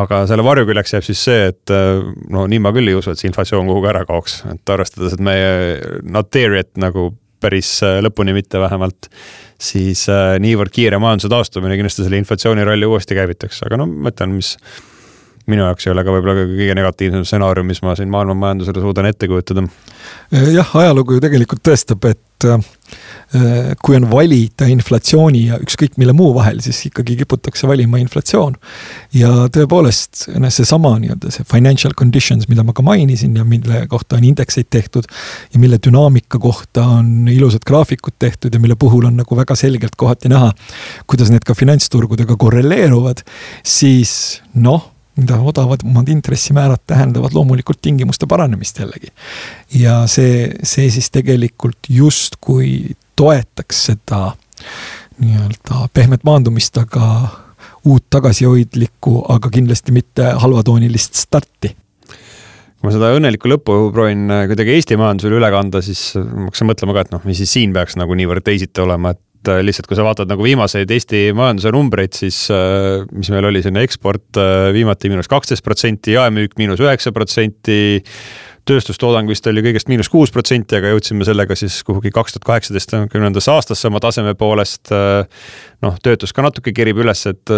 aga 0.00 0.20
selle 0.30 0.44
varjuküljeks 0.46 0.92
jääb 0.94 1.02
siis 1.02 1.24
see, 1.26 1.48
et 1.50 1.72
no 2.30 2.44
nii 2.46 2.60
ma 2.62 2.70
küll 2.72 2.88
ei 2.88 2.94
usu, 2.94 3.10
et 3.10 3.18
see 3.18 3.26
inflatsioon 3.26 3.66
kuhugi 3.66 3.90
ära 3.90 4.04
kaoks, 4.06 4.44
et 4.52 4.70
arvestades, 4.70 5.16
et 5.16 5.24
meie 5.24 5.80
not 6.06 6.30
there 6.30 6.60
yet 6.60 6.70
nagu 6.78 7.10
päris 7.40 7.72
lõpuni 8.04 8.34
mitte 8.36 8.60
vähemalt, 8.60 9.08
siis 9.60 10.04
äh, 10.12 10.36
niivõrd 10.42 10.72
kiire 10.74 11.00
majanduse 11.00 11.30
taastumine 11.32 11.76
kindlasti 11.78 12.04
selle 12.04 12.20
inflatsiooniralli 12.20 12.88
uuesti 12.88 13.16
käivitaks, 13.18 13.64
aga 13.66 13.80
no 13.80 13.88
ma 13.90 14.12
ütlen, 14.12 14.36
mis 14.36 14.54
minu 15.48 15.64
jaoks 15.64 15.86
ei 15.86 15.94
ole 15.94 16.04
ka 16.04 16.14
võib-olla 16.14 16.48
kõige 16.48 16.74
negatiivsem 16.78 17.24
stsenaarium, 17.26 17.70
mis 17.70 17.82
ma 17.84 17.94
siin 17.98 18.10
maailma 18.12 18.36
majandusele 18.38 18.82
suudan 18.82 19.08
ette 19.10 19.28
kujutada. 19.30 19.64
jah, 20.30 20.76
ajalugu 20.82 21.16
ju 21.16 21.22
tegelikult 21.24 21.62
tõestab, 21.66 22.04
et 22.10 22.46
äh, 22.48 22.60
kui 23.82 23.96
on 23.96 24.08
valida 24.10 24.66
inflatsiooni 24.70 25.42
ja 25.48 25.58
ükskõik 25.62 25.96
mille 26.00 26.14
muu 26.16 26.32
vahel, 26.34 26.60
siis 26.64 26.82
ikkagi 26.88 27.16
kiputakse 27.22 27.68
valima 27.70 28.00
inflatsioon. 28.02 28.56
ja 29.16 29.30
tõepoolest, 29.54 30.26
seesama 30.48 30.96
nii-öelda 31.02 31.32
see 31.34 31.48
financial 31.48 31.96
conditions, 31.98 32.48
mida 32.50 32.64
ma 32.66 32.74
ka 32.76 32.84
mainisin 32.86 33.36
ja 33.38 33.46
mille 33.46 33.84
kohta 33.90 34.18
on 34.20 34.28
indekseid 34.30 34.70
tehtud 34.70 35.08
ja 35.54 35.62
mille 35.62 35.80
dünaamika 35.86 36.38
kohta 36.38 36.86
on 37.00 37.28
ilusad 37.32 37.64
graafikud 37.66 38.18
tehtud 38.18 38.54
ja 38.54 38.60
mille 38.60 38.76
puhul 38.76 39.08
on 39.08 39.20
nagu 39.22 39.36
väga 39.36 39.56
selgelt 39.56 39.96
kohati 39.96 40.30
näha, 40.32 40.52
kuidas 41.06 41.30
need 41.30 41.46
ka 41.46 41.54
finantsturgudega 41.54 42.36
korreleeruvad, 42.38 43.22
siis 43.66 44.40
noh 44.54 44.90
mida 45.20 45.38
odavamad 45.40 46.08
intressimäärad 46.08 46.82
tähendavad 46.86 47.34
loomulikult 47.36 47.82
tingimuste 47.82 48.26
paranemist 48.26 48.78
jällegi. 48.78 49.12
ja 49.74 50.06
see, 50.06 50.48
see 50.62 50.90
siis 50.90 51.10
tegelikult 51.10 51.88
justkui 51.88 52.96
toetaks 53.16 53.84
seda 53.90 54.32
nii-öelda 55.20 55.86
pehmet 55.94 56.24
maandumist, 56.24 56.76
aga 56.80 57.28
uut 57.84 58.06
tagasihoidlikku, 58.10 59.24
aga 59.28 59.50
kindlasti 59.52 59.92
mitte 59.92 60.32
halvatoonilist 60.40 61.14
starti 61.20 61.74
kui 62.80 62.88
ma 62.88 62.92
seda 62.94 63.10
õnnelikku 63.12 63.50
lõppu 63.52 63.74
proovin 63.92 64.24
kuidagi 64.48 64.72
Eesti 64.72 64.96
majandusele 64.96 65.36
üle 65.36 65.50
kanda, 65.52 65.82
siis 65.84 66.14
ma 66.16 66.46
hakkasin 66.48 66.68
mõtlema 66.70 66.94
ka, 66.96 67.02
et 67.04 67.10
noh, 67.12 67.26
mis 67.28 67.36
siis 67.42 67.52
siin 67.58 67.74
peaks 67.76 67.98
nagu 68.00 68.16
niivõrd 68.16 68.46
teisiti 68.46 68.80
olema, 68.80 69.12
et 69.12 69.20
et 69.40 69.48
äh, 69.48 69.62
lihtsalt, 69.64 69.88
kui 69.88 69.96
sa 69.96 70.04
vaatad 70.04 70.28
nagu 70.28 70.44
viimaseid 70.44 70.90
Eesti 70.92 71.30
majanduse 71.36 71.72
numbreid, 71.72 72.12
siis 72.16 72.42
äh, 72.52 73.06
mis 73.16 73.30
meil 73.32 73.48
oli 73.48 73.62
selline 73.64 73.84
eksport 73.86 74.36
äh, 74.40 74.68
viimati 74.76 75.08
miinus 75.12 75.30
kaksteist 75.32 75.64
protsenti, 75.64 76.12
jaemüük 76.16 76.58
miinus 76.60 76.82
üheksa 76.84 77.12
protsenti. 77.16 77.80
tööstustoodang 78.68 79.26
vist 79.26 79.46
oli 79.48 79.64
kõigest 79.64 79.88
miinus 79.88 80.10
kuus 80.12 80.30
protsenti, 80.30 80.76
aga 80.76 80.92
jõudsime 80.92 81.24
sellega 81.24 81.56
siis 81.56 81.80
kuhugi 81.88 82.12
kaks 82.12 82.36
tuhat 82.36 82.44
kaheksateist, 82.50 82.92
kümnendasse 83.10 83.50
aastasse 83.50 83.88
oma 83.88 84.02
taseme 84.04 84.34
poolest. 84.38 84.92
noh, 85.82 85.96
töötus 86.04 86.36
ka 86.36 86.44
natuke 86.44 86.74
kerib 86.76 87.00
üles, 87.00 87.24
et 87.26 87.54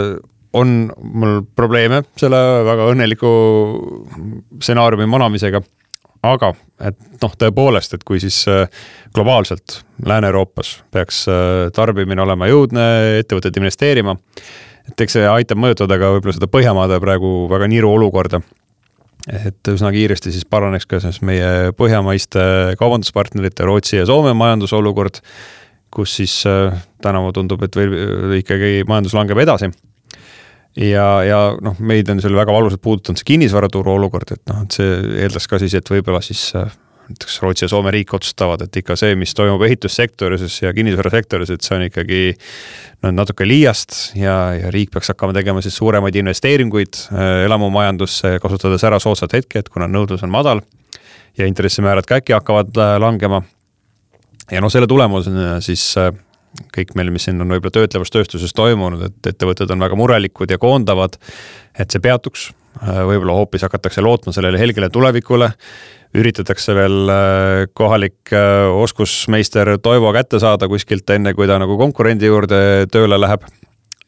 on 0.53 0.93
mul 1.03 1.43
probleeme 1.57 2.03
selle 2.21 2.39
väga 2.65 2.89
õnneliku 2.93 3.33
stsenaariumi 4.61 5.11
manamisega 5.11 5.63
aga 6.23 6.53
et 6.83 6.99
noh, 7.23 7.35
tõepoolest, 7.39 7.97
et 7.97 8.05
kui 8.07 8.21
siis 8.23 8.43
äh, 8.51 8.67
globaalselt 9.15 9.81
Lääne-Euroopas 10.07 10.75
peaks 10.95 11.25
äh, 11.31 11.69
tarbimine 11.75 12.23
olema 12.23 12.49
jõudne, 12.51 12.87
ettevõtted 13.21 13.59
investeerima, 13.59 14.17
et 14.91 15.05
eks 15.05 15.19
see 15.19 15.29
aitab 15.29 15.61
mõjutada 15.63 15.99
ka 16.01 16.13
võib-olla 16.17 16.37
seda 16.37 16.51
Põhjamaade 16.51 16.99
praegu 17.03 17.33
väga 17.51 17.71
niru 17.71 17.93
olukorda. 17.99 18.43
et 19.31 19.69
üsna 19.71 19.93
kiiresti 19.95 20.33
siis 20.35 20.45
paraneks 20.45 20.87
ka 20.87 20.99
siis 21.01 21.21
meie 21.23 21.71
põhjamaiste 21.79 22.75
kaubanduspartnerite 22.79 23.65
Rootsi 23.65 23.97
ja 23.97 24.07
Soome 24.07 24.33
majandusolukord, 24.35 25.21
kus 25.91 26.17
siis 26.17 26.43
äh, 26.47 26.75
tänavu 27.03 27.33
tundub, 27.33 27.63
et 27.63 27.77
veel 27.77 28.39
ikkagi 28.41 28.83
majandus 28.89 29.15
langeb 29.15 29.39
edasi 29.39 29.71
ja, 30.77 31.07
ja 31.27 31.41
noh, 31.61 31.77
meid 31.81 32.09
on 32.13 32.23
seal 32.23 32.37
väga 32.37 32.55
valusalt 32.55 32.83
puudutanud 32.83 33.21
see 33.21 33.33
kinnisvaraturu 33.35 33.97
olukord, 33.97 34.33
et 34.35 34.43
noh, 34.51 34.63
et 34.65 34.79
see 34.79 34.95
eeldas 35.25 35.49
ka 35.51 35.61
siis, 35.61 35.75
et 35.77 35.93
võib-olla 35.93 36.23
siis 36.25 36.47
äh, 36.59 36.71
näiteks 37.09 37.41
Rootsi 37.43 37.67
ja 37.67 37.69
Soome 37.69 37.93
riik 37.93 38.15
otsustavad, 38.15 38.65
et 38.65 38.77
ikka 38.81 38.97
see, 38.97 39.15
mis 39.19 39.35
toimub 39.37 39.63
ehitussektoris 39.67 40.63
ja 40.63 40.73
kinnisvarasektoris, 40.77 41.53
et 41.53 41.67
see 41.67 41.77
on 41.77 41.87
ikkagi 41.89 42.23
no 43.03 43.13
natuke 43.13 43.47
liiast 43.49 44.17
ja, 44.17 44.37
ja 44.57 44.73
riik 44.75 44.93
peaks 44.95 45.13
hakkama 45.13 45.37
tegema 45.37 45.63
siis 45.65 45.77
suuremaid 45.77 46.17
investeeringuid 46.23 47.01
äh, 47.13 47.45
elamumajandusse, 47.47 48.39
kasutades 48.43 48.85
ära 48.89 49.01
soodsad 49.03 49.35
hetked, 49.37 49.73
kuna 49.73 49.91
nõudlus 49.91 50.25
on 50.25 50.33
madal 50.33 50.65
ja 51.39 51.49
intressimäärad 51.49 52.09
ka 52.09 52.23
äkki 52.23 52.37
hakkavad 52.39 52.77
äh, 52.81 52.97
langema. 53.03 53.43
ja 54.51 54.61
noh, 54.61 54.73
selle 54.73 54.89
tulemusena 54.89 55.61
siis 55.61 55.93
kõik 56.75 56.95
meil, 56.99 57.13
mis 57.15 57.29
siin 57.29 57.41
on 57.41 57.55
võib-olla 57.55 57.75
töötlevas 57.75 58.13
tööstuses 58.13 58.53
toimunud, 58.57 59.07
et 59.09 59.33
ettevõtted 59.33 59.71
on 59.73 59.85
väga 59.85 59.97
murelikud 59.99 60.51
ja 60.53 60.61
koondavad, 60.63 61.19
et 61.79 61.91
see 61.91 62.03
peatuks. 62.03 62.51
võib-olla 62.83 63.35
hoopis 63.37 63.63
hakatakse 63.67 64.01
lootma 64.01 64.33
sellele 64.33 64.59
helgele 64.59 64.89
tulevikule, 64.89 65.51
üritatakse 66.19 66.75
veel 66.77 67.11
äh, 67.13 67.65
kohalik 67.75 68.33
äh, 68.37 68.69
oskusmeister 68.69 69.77
Toivo 69.83 70.13
kätte 70.13 70.41
saada 70.41 70.69
kuskilt, 70.69 71.09
enne 71.11 71.33
kui 71.35 71.49
ta 71.49 71.59
nagu 71.61 71.77
konkurendi 71.81 72.29
juurde 72.29 72.63
tööle 72.93 73.21
läheb. 73.21 73.47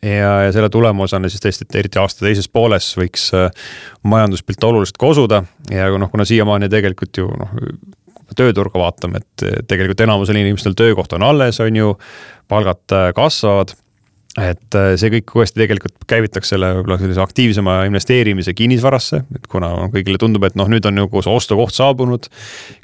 Ja, 0.04 0.42
ja 0.44 0.50
selle 0.52 0.68
tulemusena 0.68 1.30
siis 1.32 1.40
tõesti, 1.40 1.64
et 1.64 1.76
eriti 1.80 1.96
aasta 1.96 2.26
teises 2.26 2.48
pooles 2.52 2.90
võiks 3.00 3.30
äh, 3.36 3.48
majanduspilt 4.04 4.64
oluliselt 4.68 5.00
kosuda. 5.00 5.40
Ja 5.72 5.88
noh, 5.96 6.12
kuna 6.12 6.26
siiamaani 6.28 6.68
tegelikult 6.72 7.22
ju 7.22 7.30
noh, 7.32 7.54
tööturgu 8.36 8.80
vaatame, 8.80 9.22
et 9.22 9.64
tegelikult 9.68 10.04
enamusel 10.04 10.36
inimestel 10.40 10.76
töökoht 10.76 11.12
on 11.16 11.24
alles, 11.24 11.60
on 11.64 11.76
ju, 11.76 11.94
palgad 12.48 12.94
äh, 12.94 13.10
kasvavad 13.16 13.74
et 14.40 14.74
äh, 14.74 14.94
see 14.98 15.12
kõik 15.14 15.32
uuesti 15.38 15.60
tegelikult 15.60 16.06
käivitaks 16.10 16.50
selle 16.50 16.72
võib-olla 16.78 16.98
sellise 16.98 17.22
aktiivsema 17.22 17.76
investeerimise 17.86 18.54
kinnisvarasse, 18.58 19.20
et 19.36 19.46
kuna 19.50 19.70
kõigile 19.92 20.18
tundub, 20.18 20.42
et 20.46 20.56
noh, 20.58 20.66
nüüd 20.70 20.86
on 20.90 20.98
nagu 20.98 21.22
see 21.22 21.34
ostukoht 21.34 21.76
saabunud. 21.76 22.26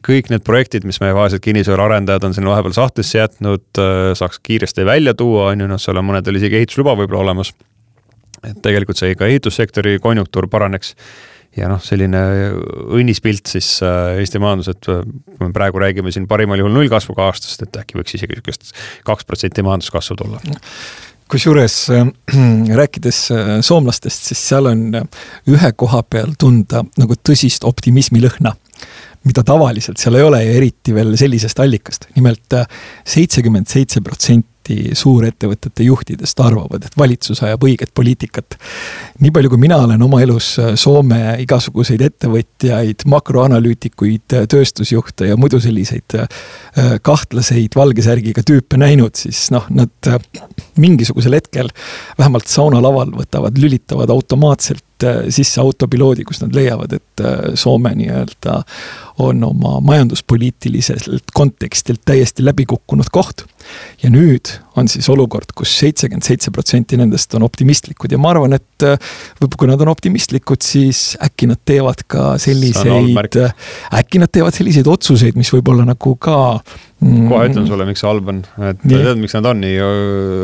kõik 0.06 0.30
need 0.30 0.44
projektid, 0.46 0.86
mis 0.86 1.00
meie 1.02 1.16
vaesed 1.16 1.42
kinnisvaraarendajad 1.42 2.28
on 2.28 2.36
sinna 2.36 2.54
vahepeal 2.54 2.76
sahtlisse 2.78 3.18
jätnud, 3.18 3.66
äh, 3.82 4.12
saaks 4.18 4.38
kiiresti 4.46 4.86
välja 4.86 5.14
tuua, 5.14 5.50
on 5.50 5.66
ju, 5.66 5.70
noh, 5.70 5.82
seal 5.82 5.98
on 5.98 6.06
mõnedel 6.12 6.38
isegi 6.38 6.60
ehitusluba 6.60 6.94
võib-olla 7.02 7.26
olemas. 7.26 7.52
et 8.40 8.56
tegelikult 8.62 8.96
see 8.96 9.14
ka 9.18 9.26
ehitussektori 9.26 9.98
konjunktuur 10.00 10.46
paraneks 10.48 10.94
ja 11.56 11.68
noh, 11.70 11.82
selline 11.82 12.22
õnnis 12.94 13.22
pilt 13.24 13.50
siis 13.50 13.76
äh, 13.86 14.20
Eesti 14.22 14.42
majandus, 14.42 14.70
et 14.72 14.86
kui 14.86 15.44
me 15.44 15.52
praegu 15.56 15.82
räägime 15.82 16.12
siin 16.14 16.28
parimal 16.30 16.62
juhul 16.62 16.74
nullkasvuga 16.76 17.28
aastast, 17.30 17.66
et 17.66 17.80
äkki 17.82 17.98
võiks 17.98 18.18
isegi 18.18 18.38
sihukest 18.38 18.74
kaks 19.08 19.28
protsenti 19.28 19.66
majanduskasvu 19.66 20.20
tulla 20.20 20.42
kusjuures 21.30 21.76
äh, 21.90 22.06
rääkides 22.80 23.30
äh, 23.30 23.52
soomlastest, 23.60 24.30
siis 24.30 24.42
seal 24.50 24.70
on 24.70 24.88
äh, 24.98 25.06
ühe 25.50 25.72
koha 25.76 26.02
peal 26.02 26.34
tunda 26.38 26.84
nagu 26.98 27.16
tõsist 27.28 27.66
optimismi 27.68 28.22
lõhna 28.24 28.54
mida 29.28 29.44
tavaliselt 29.44 30.00
seal 30.00 30.16
ei 30.16 30.24
ole 30.24 30.40
ja 30.46 30.52
eriti 30.56 30.94
veel 30.96 31.12
sellisest 31.20 31.60
allikast 31.60 32.08
nimelt. 32.16 32.40
nimelt 32.48 32.78
seitsekümmend 33.14 33.68
seitse 33.68 34.00
protsenti 34.00 34.59
suurettevõtete 34.96 35.87
juhtidest 35.87 36.40
arvavad, 36.40 36.85
et 36.87 36.96
valitsus 36.98 37.42
ajab 37.46 37.64
õiget 37.68 37.94
poliitikat. 37.94 38.56
nii 39.20 39.33
palju, 39.35 39.52
kui 39.52 39.61
mina 39.61 39.80
olen 39.85 40.02
oma 40.02 40.20
elus 40.22 40.52
Soome 40.80 41.37
igasuguseid 41.44 42.00
ettevõtjaid, 42.06 43.06
makroanalüütikuid, 43.06 44.37
tööstusjuhte 44.50 45.30
ja 45.30 45.38
muidu 45.40 45.61
selliseid 45.61 46.18
kahtlaseid 47.02 47.76
valge 47.76 48.02
särgiga 48.02 48.44
tüüpe 48.46 48.80
näinud, 48.80 49.16
siis 49.18 49.48
noh, 49.54 49.66
nad 49.70 50.12
mingisugusel 50.80 51.38
hetkel 51.38 51.72
vähemalt 52.18 52.48
saunalaval 52.50 53.12
võtavad, 53.16 53.59
lülitavad 53.61 54.11
automaatselt 54.11 54.85
sisse 55.28 55.60
autopiloodi, 55.60 56.24
kus 56.28 56.42
nad 56.42 56.54
leiavad, 56.54 56.92
et 56.92 57.22
Soome 57.58 57.92
nii-öelda 57.96 58.60
on 59.20 59.44
oma 59.44 59.80
majanduspoliitiliselt 59.84 61.32
kontekstilt 61.34 62.00
täiesti 62.04 62.44
läbi 62.44 62.66
kukkunud 62.66 63.10
koht. 63.12 63.44
ja 64.02 64.10
nüüd 64.10 64.54
on 64.80 64.90
siis 64.90 65.08
olukord 65.12 65.50
kus, 65.54 65.70
kus 65.70 65.78
seitsekümmend 65.84 66.26
seitse 66.26 66.50
protsenti 66.54 66.98
nendest 66.98 67.34
on 67.38 67.44
optimistlikud. 67.46 68.12
Ja 68.12 68.18
ma 68.20 68.32
arvan, 68.34 68.56
et 68.58 68.86
äh, 68.86 68.98
võib-olla 69.40 69.60
kui 69.60 69.70
nad 69.70 69.84
on 69.84 69.92
optimistlikud, 69.92 70.62
siis 70.64 71.14
äkki 71.22 71.50
nad 71.50 71.60
teevad 71.68 72.04
ka 72.10 72.34
selliseid, 72.42 73.38
äkki 74.00 74.22
nad 74.22 74.32
teevad 74.32 74.56
selliseid 74.56 74.88
otsuseid, 74.90 75.38
mis 75.38 75.52
võib-olla 75.54 75.86
nagu 75.88 76.14
ka 76.20 76.36
mm, 76.56 77.28
kohe 77.30 77.50
ütlen 77.50 77.68
sulle, 77.68 77.86
miks 77.88 78.02
see 78.02 78.10
halb 78.10 78.32
on, 78.32 78.42
et 78.70 78.82
nii. 78.84 79.02
tead, 79.06 79.22
miks 79.22 79.36
nad 79.38 79.50
on? 79.52 79.62
Nii 79.64 79.78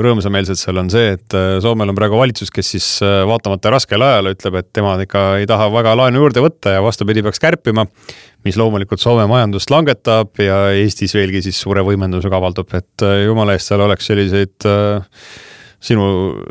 rõõmsameelsed 0.07 0.61
seal 0.61 0.83
on 0.83 0.93
see, 0.93 1.17
et 1.17 1.39
äh, 1.39 1.57
Soomel 1.65 1.93
on 1.93 1.99
praegu 1.99 2.21
valitsus, 2.21 2.53
kes 2.55 2.75
siis 2.77 2.89
äh, 3.07 3.23
vaatamata 3.29 3.75
raskele 3.77 4.11
ajale 4.13 4.37
ütleb, 4.37 4.61
et 4.63 4.71
tema 4.77 4.97
ikka 5.03 5.27
ei 5.41 5.51
taha 5.51 5.69
väga 5.75 5.97
laenu 6.03 6.25
juurde 6.25 6.45
võtta 6.45 6.77
ja 6.77 6.85
vastupidi, 6.85 7.25
peaks 7.27 7.43
kärpima 7.43 7.87
mis 8.47 8.59
loomulikult 8.61 9.03
Soome 9.03 9.27
majandust 9.31 9.73
langetab 9.73 10.39
ja 10.43 10.63
Eestis 10.77 11.15
veelgi 11.17 11.43
siis 11.47 11.59
suure 11.63 11.85
võimendusega 11.87 12.39
avaldub, 12.39 12.73
et 12.79 13.05
äh, 13.07 13.25
jumala 13.27 13.57
eest 13.57 13.73
seal 13.73 13.85
oleks 13.85 14.09
selliseid 14.11 14.67
äh, 14.71 15.21
sinu 15.87 16.07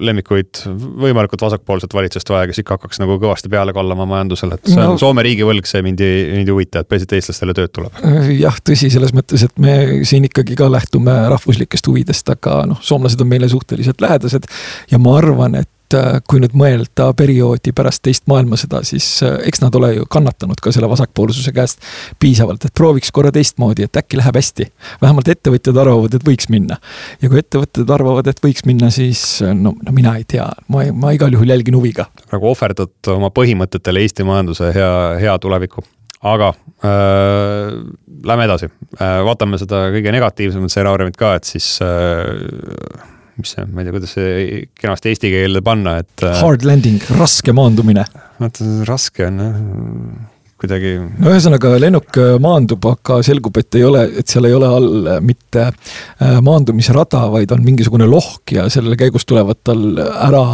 lemmikuid 0.06 0.62
võimalikult 1.02 1.42
vasakpoolset 1.46 1.94
valitsust 1.96 2.30
vaja, 2.30 2.48
kes 2.50 2.62
ikka 2.62 2.78
hakkaks 2.78 3.02
nagu 3.02 3.18
kõvasti 3.22 3.50
peale 3.52 3.74
kallama 3.76 4.06
majandusele, 4.10 4.60
et 4.60 4.70
see 4.70 4.80
on 4.80 4.96
no, 4.96 5.02
Soome 5.02 5.26
riigivõlg, 5.26 5.68
see 5.70 5.84
mind 5.86 6.04
ei, 6.06 6.24
mind 6.38 6.52
ei 6.52 6.56
huvita, 6.56 6.84
et 6.84 6.90
peaasi, 6.92 7.08
et 7.10 7.16
eestlastele 7.18 7.56
tööd 7.58 7.74
tuleb. 7.76 8.00
Jah, 8.38 8.60
tõsi, 8.70 8.92
selles 8.94 9.16
mõttes, 9.18 9.46
et 9.48 9.62
me 9.62 9.76
siin 10.08 10.28
ikkagi 10.30 10.58
ka 10.60 10.70
lähtume 10.72 11.16
rahvuslikest 11.34 11.90
huvidest, 11.90 12.30
aga 12.36 12.62
noh, 12.70 12.82
soomlased 12.86 13.22
on 13.22 13.32
meile 13.32 13.50
suhteliselt 13.52 14.04
lähedased 14.06 14.48
ja 14.92 15.02
ma 15.02 15.18
arvan, 15.20 15.58
et 15.64 15.72
et 15.86 15.98
äh, 15.98 16.20
kui 16.28 16.42
nüüd 16.42 16.56
mõelda 16.58 17.12
perioodi 17.18 17.74
pärast 17.76 18.02
teist 18.06 18.26
maailmasõda, 18.32 18.82
siis 18.88 19.06
äh, 19.26 19.38
eks 19.50 19.62
nad 19.62 19.76
ole 19.78 19.92
ju 20.00 20.08
kannatanud 20.10 20.60
ka 20.64 20.74
selle 20.74 20.90
vasakpoolsuse 20.90 21.54
käest 21.56 21.84
piisavalt, 22.22 22.66
et 22.66 22.74
prooviks 22.78 23.12
korra 23.14 23.32
teistmoodi, 23.36 23.86
et 23.86 24.00
äkki 24.02 24.20
läheb 24.20 24.40
hästi. 24.40 24.70
vähemalt 25.02 25.30
ettevõtjad 25.30 25.78
arvavad, 25.86 26.18
et 26.18 26.26
võiks 26.26 26.50
minna. 26.50 26.80
ja 27.22 27.30
kui 27.30 27.40
ettevõtted 27.40 27.90
arvavad, 27.90 28.28
et 28.28 28.42
võiks 28.42 28.66
minna, 28.66 28.90
siis 28.90 29.42
äh, 29.46 29.54
no, 29.54 29.76
no 29.82 29.96
mina 29.96 30.16
ei 30.18 30.26
tea, 30.28 30.48
ma, 30.68 30.86
ma 30.94 31.14
igal 31.14 31.34
juhul 31.34 31.54
jälgin 31.54 31.78
huviga. 31.78 32.10
nagu 32.32 32.50
ohverdad 32.50 33.14
oma 33.14 33.30
põhimõtetele 33.30 34.02
Eesti 34.06 34.26
majanduse 34.26 34.74
hea, 34.74 34.94
hea 35.22 35.38
tuleviku 35.40 35.86
aga 36.26 36.54
äh, 36.82 37.76
lähme 38.26 38.48
edasi 38.48 38.72
äh,, 38.72 39.20
vaatame 39.28 39.60
seda 39.62 39.90
kõige 39.94 40.14
negatiivsemat 40.16 40.74
stsenaariumit 40.74 41.20
ka, 41.20 41.36
et 41.38 41.46
siis 41.46 41.76
äh, 41.86 43.14
mis 43.40 43.56
see, 43.56 43.66
ma 43.72 43.82
ei 43.82 43.88
tea, 43.88 43.96
kuidas 43.96 44.14
see 44.16 44.62
kenasti 44.80 45.12
eesti 45.12 45.32
keelde 45.34 45.62
panna, 45.66 45.98
et. 46.04 46.14
Äh, 46.24 46.38
Hard 46.42 46.64
landing, 46.68 47.02
raske 47.20 47.56
maandumine. 47.56 48.06
vaata, 48.40 48.70
raske 48.88 49.28
on 49.28 49.44
jah 49.44 49.60
kuidagi. 50.62 50.96
no 51.00 51.34
ühesõnaga 51.34 51.74
lennuk 51.82 52.20
äh, 52.22 52.36
maandub, 52.44 52.86
aga 52.94 53.20
selgub, 53.26 53.58
et 53.62 53.80
ei 53.80 53.88
ole, 53.88 54.06
et 54.22 54.32
seal 54.32 54.48
ei 54.50 54.56
ole 54.58 54.70
all 54.78 55.10
äh, 55.16 55.20
mitte 55.24 55.70
maandumisrada, 56.46 57.26
vaid 57.34 57.52
on 57.52 57.66
mingisugune 57.66 58.08
lohk 58.10 58.56
ja 58.56 58.70
selle 58.72 58.98
käigus 59.00 59.28
tulevad 59.28 59.60
tal 59.68 59.84
ära 60.00 60.46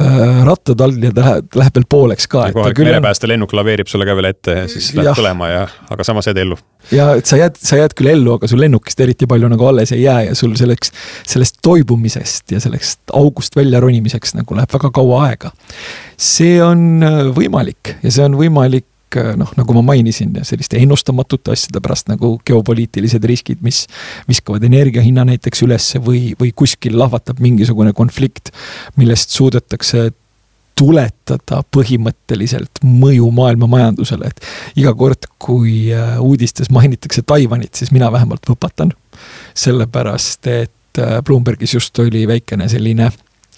Äh, 0.00 0.44
rattad 0.46 0.80
all 0.80 0.96
ja 1.02 1.10
ta 1.12 1.20
läheb, 1.20 1.48
läheb 1.60 1.74
veel 1.76 1.84
pooleks 1.92 2.28
ka. 2.30 2.46
kohalik 2.54 2.78
merepäästelennuk 2.86 3.52
laveerib 3.52 3.88
sulle 3.90 4.06
ka 4.08 4.14
veel 4.16 4.30
ette 4.30 4.54
ja 4.54 4.68
siis 4.70 4.86
lähed 4.96 5.18
põlema 5.18 5.48
ja, 5.50 5.64
aga 5.92 6.06
samas 6.06 6.30
jääd 6.30 6.40
ellu. 6.40 6.56
ja 6.94 7.10
et 7.20 7.28
sa 7.28 7.36
jääd, 7.36 7.58
sa 7.60 7.76
jääd 7.76 7.92
küll 7.98 8.08
ellu, 8.14 8.38
aga 8.38 8.48
sul 8.48 8.62
lennukist 8.64 9.02
eriti 9.04 9.28
palju 9.28 9.50
nagu 9.52 9.66
alles 9.68 9.92
ei 9.92 10.06
jää 10.06 10.30
ja 10.30 10.38
sul 10.38 10.54
selleks, 10.56 10.94
sellest 11.28 11.60
toibumisest 11.66 12.54
ja 12.54 12.62
sellest 12.64 13.12
august 13.12 13.58
välja 13.58 13.82
ronimiseks 13.84 14.38
nagu 14.38 14.56
läheb 14.56 14.72
väga 14.78 14.92
kaua 15.00 15.24
aega. 15.26 15.52
see 16.16 16.56
on 16.64 17.04
äh, 17.04 17.20
võimalik 17.36 17.98
ja 18.00 18.14
see 18.14 18.24
on 18.24 18.40
võimalik 18.40 18.88
Äh, 18.88 18.89
noh, 19.16 19.50
nagu 19.58 19.74
ma 19.76 19.82
mainisin, 19.92 20.32
selliste 20.46 20.78
ennustamatute 20.80 21.54
asjade 21.54 21.82
pärast 21.82 22.10
nagu 22.10 22.36
geopoliitilised 22.46 23.24
riskid, 23.26 23.60
mis 23.66 23.84
viskavad 24.28 24.64
energia 24.66 25.02
hinna 25.04 25.24
näiteks 25.28 25.64
ülesse 25.66 26.00
või, 26.04 26.30
või 26.40 26.52
kuskil 26.56 26.98
lahvatab 26.98 27.42
mingisugune 27.42 27.92
konflikt, 27.96 28.52
millest 29.00 29.34
suudetakse 29.36 30.10
tuletada 30.80 31.60
põhimõtteliselt 31.76 32.80
mõju 32.86 33.28
maailma 33.36 33.68
majandusele, 33.68 34.30
et 34.30 34.78
iga 34.80 34.94
kord, 34.96 35.28
kui 35.38 35.90
äh, 35.92 36.14
uudistes 36.24 36.70
mainitakse 36.72 37.22
Taiwanit, 37.26 37.74
siis 37.76 37.92
mina 37.92 38.12
vähemalt 38.12 38.46
võpatan. 38.48 38.94
sellepärast, 39.54 40.46
et 40.46 40.98
äh, 40.98 41.18
Bloombergis 41.22 41.74
just 41.74 41.98
oli 41.98 42.26
väikene 42.28 42.68
selline 42.68 43.10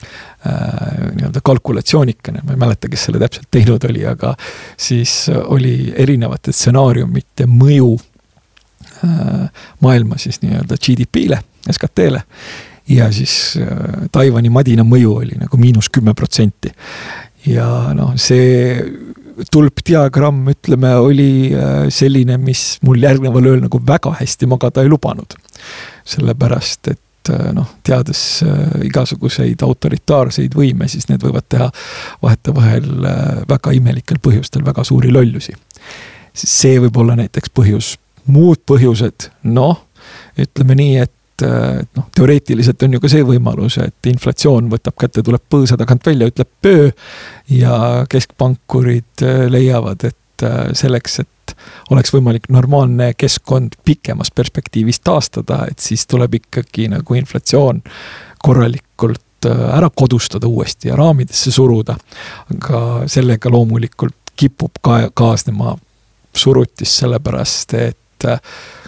Äh, 0.03 0.32
nii-öelda 0.43 1.41
kalkulatsioonikene, 1.45 2.43
ma 2.43 2.55
ei 2.55 2.59
mäleta, 2.59 2.89
kes 2.91 3.07
selle 3.07 3.21
täpselt 3.23 3.47
teinud 3.51 3.85
oli, 3.87 4.03
aga 4.07 4.35
siis 4.81 5.29
oli 5.31 5.93
erinevate 6.03 6.53
stsenaariumite 6.53 7.47
mõju 7.47 7.93
äh, 9.05 9.65
maailma 9.85 10.19
siis 10.19 10.43
nii-öelda 10.43 10.79
GDP-le, 10.83 11.39
SKT-le. 11.71 12.25
ja 12.91 13.13
siis 13.15 13.57
äh, 13.61 14.09
Taiwan'i 14.13 14.51
madina 14.51 14.85
mõju 14.87 15.15
oli 15.23 15.39
nagu 15.39 15.61
miinus 15.63 15.91
kümme 15.95 16.15
protsenti. 16.15 16.73
ja 17.47 17.93
noh, 17.95 18.17
see 18.17 18.83
tulpdiagramm, 19.53 20.51
ütleme, 20.53 20.91
oli 21.01 21.55
selline, 21.89 22.37
mis 22.37 22.77
mul 22.85 23.01
järgneval 23.03 23.47
ööl 23.49 23.63
nagu 23.65 23.81
väga 23.87 24.13
hästi 24.19 24.47
magada 24.47 24.83
ei 24.83 24.91
lubanud. 24.91 25.39
sellepärast, 26.05 26.89
et 26.89 27.01
et 27.23 27.33
äh, 27.35 27.53
noh, 27.55 27.69
teades 27.87 28.43
äh, 28.43 28.85
igasuguseid 28.89 29.63
autoritaarseid 29.63 30.55
võime, 30.57 30.89
siis 30.91 31.09
need 31.11 31.23
võivad 31.23 31.47
teha 31.49 31.69
vahetevahel 32.23 33.07
äh, 33.07 33.25
väga 33.49 33.75
imelikel 33.77 34.21
põhjustel 34.23 34.65
väga 34.67 34.85
suuri 34.85 35.13
lollusi. 35.13 35.55
see 36.35 36.79
võib 36.81 36.97
olla 36.97 37.17
näiteks 37.17 37.51
põhjus, 37.55 37.97
muud 38.27 38.63
põhjused, 38.67 39.31
noh, 39.45 39.85
ütleme 40.39 40.79
nii, 40.79 40.95
et 41.03 41.19
et 41.43 41.89
noh, 41.97 42.05
teoreetiliselt 42.15 42.83
on 42.87 42.93
ju 42.95 42.99
ka 43.03 43.09
see 43.11 43.25
võimalus, 43.27 43.75
et 43.83 44.07
inflatsioon 44.07 44.69
võtab 44.71 44.95
kätte, 45.01 45.25
tuleb 45.27 45.43
põõsa 45.51 45.75
tagant 45.81 46.05
välja, 46.07 46.29
ütleb 46.31 46.47
pöö. 46.63 46.91
ja 47.51 48.05
keskpankurid 48.07 49.25
leiavad, 49.51 50.05
et 50.07 50.17
selleks, 50.77 51.21
et 51.23 51.43
oleks 51.91 52.13
võimalik 52.15 52.49
normaalne 52.53 53.13
keskkond 53.19 53.77
pikemas 53.85 54.31
perspektiivis 54.35 55.01
taastada, 55.01 55.67
et 55.71 55.79
siis 55.83 56.07
tuleb 56.11 56.39
ikkagi 56.41 56.89
nagu 56.93 57.19
inflatsioon 57.19 57.83
korralikult 58.43 59.49
äh, 59.49 59.65
ära 59.77 59.91
kodustada 59.95 60.49
uuesti 60.49 60.89
ja 60.89 60.97
raamidesse 60.97 61.53
suruda. 61.53 61.97
aga 62.55 62.83
sellega 63.07 63.51
loomulikult 63.51 64.35
kipub 64.37 64.81
ka 64.83 65.11
kaasnema 65.15 65.77
surutis, 66.35 66.97
sellepärast 66.99 67.75
et 67.75 68.29
äh, 68.29 68.41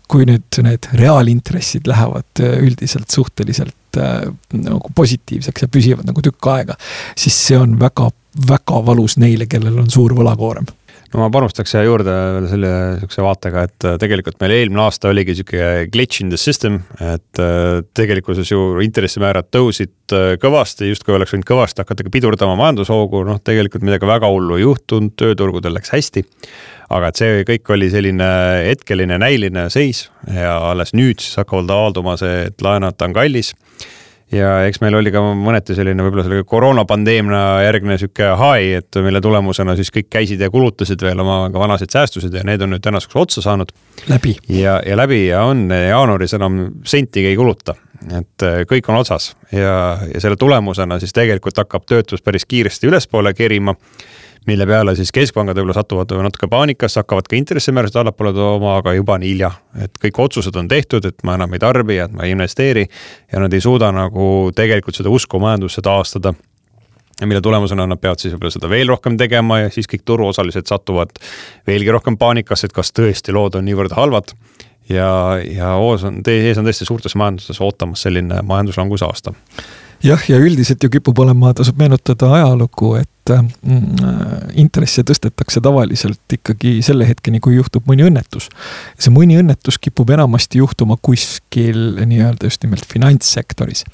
kui 0.08 0.26
nüüd 0.28 0.62
need 0.62 0.88
reaalintressid 0.92 1.86
lähevad 1.86 2.40
äh, 2.40 2.58
üldiselt 2.66 3.10
suhteliselt 3.10 3.74
nagu 3.94 4.88
positiivseks 4.94 5.62
ja 5.62 5.68
püsivad 5.70 6.08
nagu 6.08 6.22
tükk 6.22 6.48
aega, 6.50 6.74
siis 7.14 7.36
see 7.46 7.54
on 7.54 7.76
väga, 7.78 8.08
väga 8.48 8.80
valus 8.86 9.14
neile, 9.22 9.46
kellel 9.46 9.76
on 9.78 9.90
suur 9.90 10.16
võlakoorem 10.18 10.66
no 11.14 11.22
ma 11.22 11.30
panustaks 11.32 11.70
siia 11.70 11.84
juurde 11.86 12.12
veel 12.36 12.46
selle 12.50 12.70
sihukese 12.98 13.24
vaatega, 13.24 13.64
et 13.68 13.86
äh, 13.86 13.96
tegelikult 14.02 14.40
meil 14.42 14.54
eelmine 14.56 14.82
aasta 14.82 15.10
oligi 15.12 15.36
sihuke 15.38 15.86
glitch 15.94 16.24
in 16.24 16.32
the 16.32 16.40
system, 16.40 16.80
et 16.98 17.42
äh, 17.42 17.80
tegelikkuses 17.96 18.50
ju 18.50 18.80
intressimäärad 18.84 19.48
tõusid 19.54 20.14
äh, 20.16 20.34
kõvasti, 20.42 20.90
justkui 20.90 21.14
oleks 21.16 21.36
võinud 21.36 21.48
kõvasti 21.48 21.84
hakata 21.84 22.06
ka 22.06 22.14
pidurdama 22.14 22.56
majandushoogu, 22.58 23.22
noh, 23.28 23.38
tegelikult 23.46 23.86
midagi 23.86 24.10
väga 24.10 24.30
hullu 24.32 24.58
ei 24.58 24.66
juhtunud, 24.66 25.14
tööturgudel 25.20 25.78
läks 25.78 25.94
hästi. 25.94 26.26
aga 26.94 27.08
et 27.08 27.18
see 27.18 27.44
kõik 27.48 27.70
oli 27.72 27.86
selline 27.90 28.26
hetkeline 28.66 29.16
näiline 29.18 29.68
seis 29.72 30.08
ja 30.28 30.58
alles 30.70 30.92
nüüd 30.94 31.22
siis 31.22 31.38
hakkavad 31.40 31.70
avalduma 31.72 32.18
see, 32.20 32.50
et 32.50 32.62
laenata 32.62 33.08
on 33.08 33.14
kallis 33.16 33.54
ja 34.34 34.50
eks 34.68 34.80
meil 34.82 34.96
oli 34.98 35.12
ka 35.14 35.20
mõneti 35.38 35.76
selline 35.76 36.04
võib-olla 36.04 36.24
selle 36.26 36.44
koroonapandeemia 36.48 37.42
järgne 37.66 37.98
sihuke 38.00 38.30
high, 38.40 38.80
et 38.80 38.98
mille 39.04 39.20
tulemusena 39.24 39.76
siis 39.78 39.92
kõik 39.94 40.10
käisid 40.12 40.42
ja 40.42 40.50
kulutasid 40.52 41.02
veel 41.04 41.20
oma 41.24 41.48
ka 41.52 41.62
vanasid 41.62 41.94
säästusid 41.94 42.34
ja 42.34 42.44
need 42.46 42.64
on 42.64 42.74
nüüd 42.74 42.84
tänaseks 42.84 43.16
otsa 43.20 43.44
saanud. 43.44 43.72
läbi. 44.08 44.36
ja, 44.48 44.80
ja 44.86 44.96
läbi 44.96 45.26
ja 45.26 45.44
on 45.48 45.68
jaanuaris 45.70 46.34
enam 46.34 46.60
sentigi 46.84 47.32
ei 47.32 47.38
kuluta, 47.38 47.76
et 48.10 48.46
äh, 48.46 48.62
kõik 48.70 48.90
on 48.90 49.00
otsas 49.02 49.34
ja, 49.52 49.98
ja 50.12 50.20
selle 50.20 50.36
tulemusena 50.40 50.98
siis 51.02 51.14
tegelikult 51.16 51.58
hakkab 51.62 51.86
töötus 51.86 52.22
päris 52.22 52.46
kiiresti 52.48 52.90
ülespoole 52.90 53.34
kerima 53.34 53.76
mille 54.46 54.66
peale 54.66 54.94
siis 54.96 55.12
keskpangad 55.14 55.56
võib-olla 55.56 55.76
satuvad 55.78 56.14
natuke 56.26 56.48
paanikasse, 56.52 57.00
hakkavad 57.00 57.28
ka 57.30 57.36
intressimäärasid 57.36 58.00
allapoole 58.00 58.32
tooma, 58.36 58.78
aga 58.80 58.94
juba 58.96 59.18
on 59.18 59.22
hilja. 59.26 59.50
et 59.82 60.00
kõik 60.02 60.20
otsused 60.26 60.56
on 60.56 60.68
tehtud, 60.68 61.04
et 61.04 61.22
ma 61.24 61.38
enam 61.38 61.52
ei 61.52 61.62
tarbi, 61.62 61.98
et 61.98 62.12
ma 62.12 62.26
ei 62.26 62.34
investeeri 62.36 62.86
ja 63.32 63.40
nad 63.40 63.52
ei 63.52 63.60
suuda 63.60 63.92
nagu 63.92 64.50
tegelikult 64.54 64.96
seda 64.96 65.12
usku 65.12 65.40
majandusse 65.40 65.82
taastada 65.82 66.34
ja 67.20 67.26
mille 67.26 67.40
tulemusena 67.40 67.86
nad 67.86 68.00
peavad 68.00 68.20
siis 68.20 68.34
võib-olla 68.34 68.56
seda 68.56 68.70
veel 68.70 68.90
rohkem 68.90 69.16
tegema 69.16 69.60
ja 69.64 69.70
siis 69.70 69.88
kõik 69.90 70.04
turuosalised 70.04 70.66
satuvad 70.68 71.14
veelgi 71.66 71.94
rohkem 71.94 72.18
paanikasse, 72.18 72.68
et 72.68 72.76
kas 72.76 72.92
tõesti 72.92 73.32
lood 73.32 73.54
on 73.54 73.64
niivõrd 73.64 73.94
halvad. 73.96 74.34
ja, 74.88 75.38
ja 75.40 75.76
hoos 75.78 76.04
on, 76.04 76.20
ees 76.26 76.58
on 76.58 76.66
tõesti 76.66 76.84
suurtes 76.84 77.14
majandustes 77.14 77.60
ootamas 77.60 78.02
selline 78.02 78.42
majanduslanguse 78.42 79.04
aasta 79.04 79.34
jah, 80.04 80.22
ja 80.28 80.38
üldiselt 80.40 80.82
ju 80.84 80.90
kipub 80.92 81.18
olema, 81.24 81.52
tasub 81.56 81.78
meenutada 81.80 82.30
ajalugu, 82.36 82.94
et 83.00 83.32
mm, 83.32 84.54
intresse 84.60 85.04
tõstetakse 85.06 85.62
tavaliselt 85.64 86.36
ikkagi 86.36 86.76
selle 86.84 87.08
hetkeni, 87.08 87.40
kui 87.44 87.56
juhtub 87.56 87.86
mõni 87.90 88.06
õnnetus. 88.06 88.50
see 88.98 89.12
mõni 89.14 89.38
õnnetus 89.40 89.80
kipub 89.80 90.10
enamasti 90.14 90.60
juhtuma 90.60 90.98
kuskil 91.00 92.00
nii-öelda 92.04 92.50
just 92.50 92.64
nimelt 92.66 92.86
finantssektoris. 92.90 93.84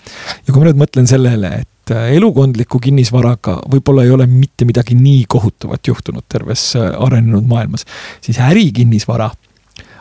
ja 0.46 0.52
kui 0.52 0.60
ma 0.60 0.70
nüüd 0.70 0.80
mõtlen 0.82 1.10
sellele, 1.10 1.52
et 1.62 1.94
elukondliku 2.14 2.78
kinnisvaraga 2.82 3.60
võib-olla 3.70 4.04
ei 4.06 4.14
ole 4.14 4.26
mitte 4.30 4.66
midagi 4.68 4.94
nii 4.98 5.24
kohutavat 5.28 5.86
juhtunud 5.86 6.26
terves 6.28 6.72
arenenud 6.76 7.46
maailmas, 7.50 7.86
siis 8.22 8.38
ärikinnisvara 8.38 9.30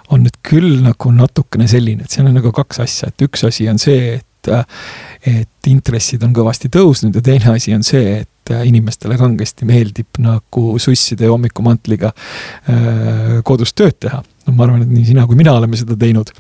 on 0.10 0.26
nüüd 0.26 0.39
küll 0.45 0.80
nagu 0.82 1.12
natukene 1.13 1.67
selline, 1.69 2.06
et 2.06 2.13
seal 2.13 2.30
on 2.30 2.38
nagu 2.38 2.52
kaks 2.56 2.82
asja, 2.82 3.12
et 3.12 3.26
üks 3.26 3.45
asi 3.45 3.67
on 3.69 3.78
see, 3.82 4.17
et 4.17 4.26
et 4.47 5.67
intressid 5.67 6.23
on 6.23 6.34
kõvasti 6.36 6.71
tõusnud 6.71 7.15
ja 7.15 7.23
teine 7.25 7.56
asi 7.56 7.73
on 7.75 7.84
see, 7.84 8.21
et 8.21 8.54
inimestele 8.65 9.17
kangesti 9.19 9.67
meeldib 9.69 10.19
nagu 10.23 10.63
susside 10.82 11.28
hommikumantliga 11.30 12.10
äh, 12.10 13.39
kodus 13.45 13.75
tööd 13.78 13.99
teha. 14.02 14.23
no 14.47 14.56
ma 14.56 14.65
arvan, 14.65 14.86
et 14.86 14.93
nii 14.93 15.06
sina 15.12 15.28
kui 15.30 15.38
mina 15.38 15.54
oleme 15.54 15.78
seda 15.78 15.97
teinud. 15.99 16.32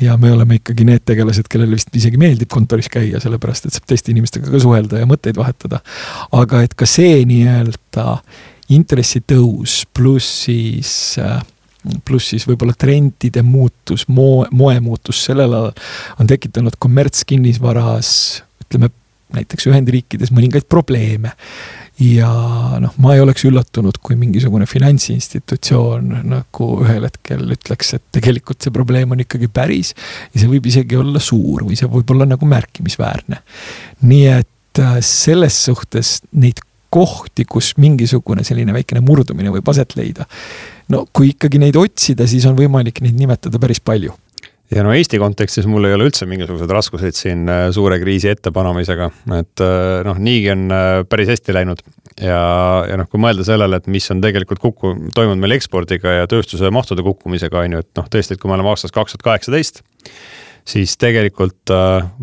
ja 0.00 0.16
me 0.18 0.32
oleme 0.32 0.58
ikkagi 0.58 0.86
need 0.88 1.04
tegelased, 1.06 1.46
kellele 1.50 1.78
vist 1.78 1.94
isegi 1.94 2.18
meeldib 2.18 2.50
kontoris 2.50 2.90
käia, 2.90 3.20
sellepärast 3.22 3.68
et 3.68 3.76
saab 3.76 3.86
teiste 3.90 4.10
inimestega 4.10 4.50
ka 4.50 4.62
suhelda 4.62 5.04
ja 5.04 5.10
mõtteid 5.10 5.38
vahetada. 5.38 5.80
aga 6.32 6.64
et 6.66 6.74
ka 6.74 6.88
see 6.90 7.22
nii-öelda 7.28 8.18
intressitõus 8.74 9.84
pluss 9.94 10.46
siis 10.48 11.18
äh, 11.20 11.42
pluss 12.04 12.32
siis 12.32 12.46
võib-olla 12.48 12.74
trendide 12.78 13.42
muutus, 13.46 14.06
moe, 14.08 14.48
moemuutus 14.52 15.24
sellel 15.28 15.52
alal 15.52 15.72
on 16.20 16.30
tekitanud 16.30 16.76
kommertskinnisvaras, 16.80 18.10
ütleme 18.64 18.90
näiteks 19.34 19.68
Ühendriikides 19.70 20.32
mõningaid 20.34 20.68
probleeme. 20.70 21.34
ja 21.94 22.28
noh, 22.82 22.94
ma 22.98 23.12
ei 23.14 23.20
oleks 23.22 23.44
üllatunud, 23.46 24.00
kui 24.02 24.16
mingisugune 24.18 24.66
finantsinstitutsioon 24.66 26.08
nagu 26.26 26.68
ühel 26.82 27.06
hetkel 27.06 27.44
ütleks, 27.54 27.92
et 27.94 28.02
tegelikult 28.16 28.64
see 28.64 28.74
probleem 28.74 29.14
on 29.14 29.22
ikkagi 29.22 29.48
päris. 29.48 29.94
ja 30.32 30.42
see 30.42 30.50
võib 30.50 30.66
isegi 30.70 30.98
olla 30.98 31.22
suur 31.22 31.66
või 31.68 31.78
see 31.78 31.90
võib 31.90 32.10
olla 32.14 32.26
nagu 32.26 32.48
märkimisväärne. 32.50 33.42
nii 34.02 34.26
et 34.40 34.82
äh, 34.82 34.98
selles 35.00 35.64
suhtes 35.68 36.20
neid 36.32 36.62
kohti, 36.94 37.46
kus 37.50 37.72
mingisugune 37.82 38.44
selline 38.46 38.74
väikene 38.76 39.02
murdumine 39.04 39.52
võib 39.54 39.70
aset 39.72 39.96
leida. 39.98 40.28
No 40.92 41.06
kui 41.12 41.32
ikkagi 41.32 41.58
neid 41.62 41.78
otsida, 41.80 42.28
siis 42.30 42.46
on 42.48 42.58
võimalik 42.58 43.02
neid 43.04 43.18
nimetada 43.18 43.60
päris 43.62 43.82
palju. 43.82 44.14
Ja 44.72 44.82
no 44.82 44.94
Eesti 44.96 45.20
kontekstis 45.20 45.66
mul 45.68 45.84
ei 45.86 45.94
ole 45.94 46.06
üldse 46.08 46.26
mingisuguseid 46.28 46.70
raskuseid 46.72 47.16
siin 47.18 47.44
äh, 47.52 47.66
suure 47.74 47.98
kriisi 48.00 48.30
ettepanemisega, 48.32 49.10
et 49.36 49.62
äh, 49.62 49.98
noh, 50.06 50.16
niigi 50.18 50.48
on 50.54 50.64
äh, 50.72 51.02
päris 51.08 51.34
hästi 51.34 51.54
läinud. 51.54 51.82
ja, 52.16 52.38
ja 52.88 52.96
noh, 52.96 53.08
kui 53.10 53.20
mõelda 53.20 53.44
sellele, 53.46 53.76
et 53.76 53.90
mis 53.92 54.06
on 54.14 54.22
tegelikult 54.24 54.62
kukku, 54.62 54.94
toimunud 55.14 55.42
meil 55.42 55.56
ekspordiga 55.58 56.20
ja 56.20 56.30
tööstuse 56.30 56.70
mahtude 56.72 57.04
kukkumisega, 57.04 57.60
on 57.60 57.76
ju, 57.76 57.82
et 57.84 58.00
noh, 58.00 58.08
tõesti, 58.10 58.34
et 58.34 58.42
kui 58.42 58.50
me 58.50 58.56
oleme 58.56 58.72
aastas 58.72 58.94
kaks 58.94 59.14
tuhat 59.14 59.26
kaheksateist, 59.28 59.82
siis 60.64 60.94
tegelikult 60.96 61.74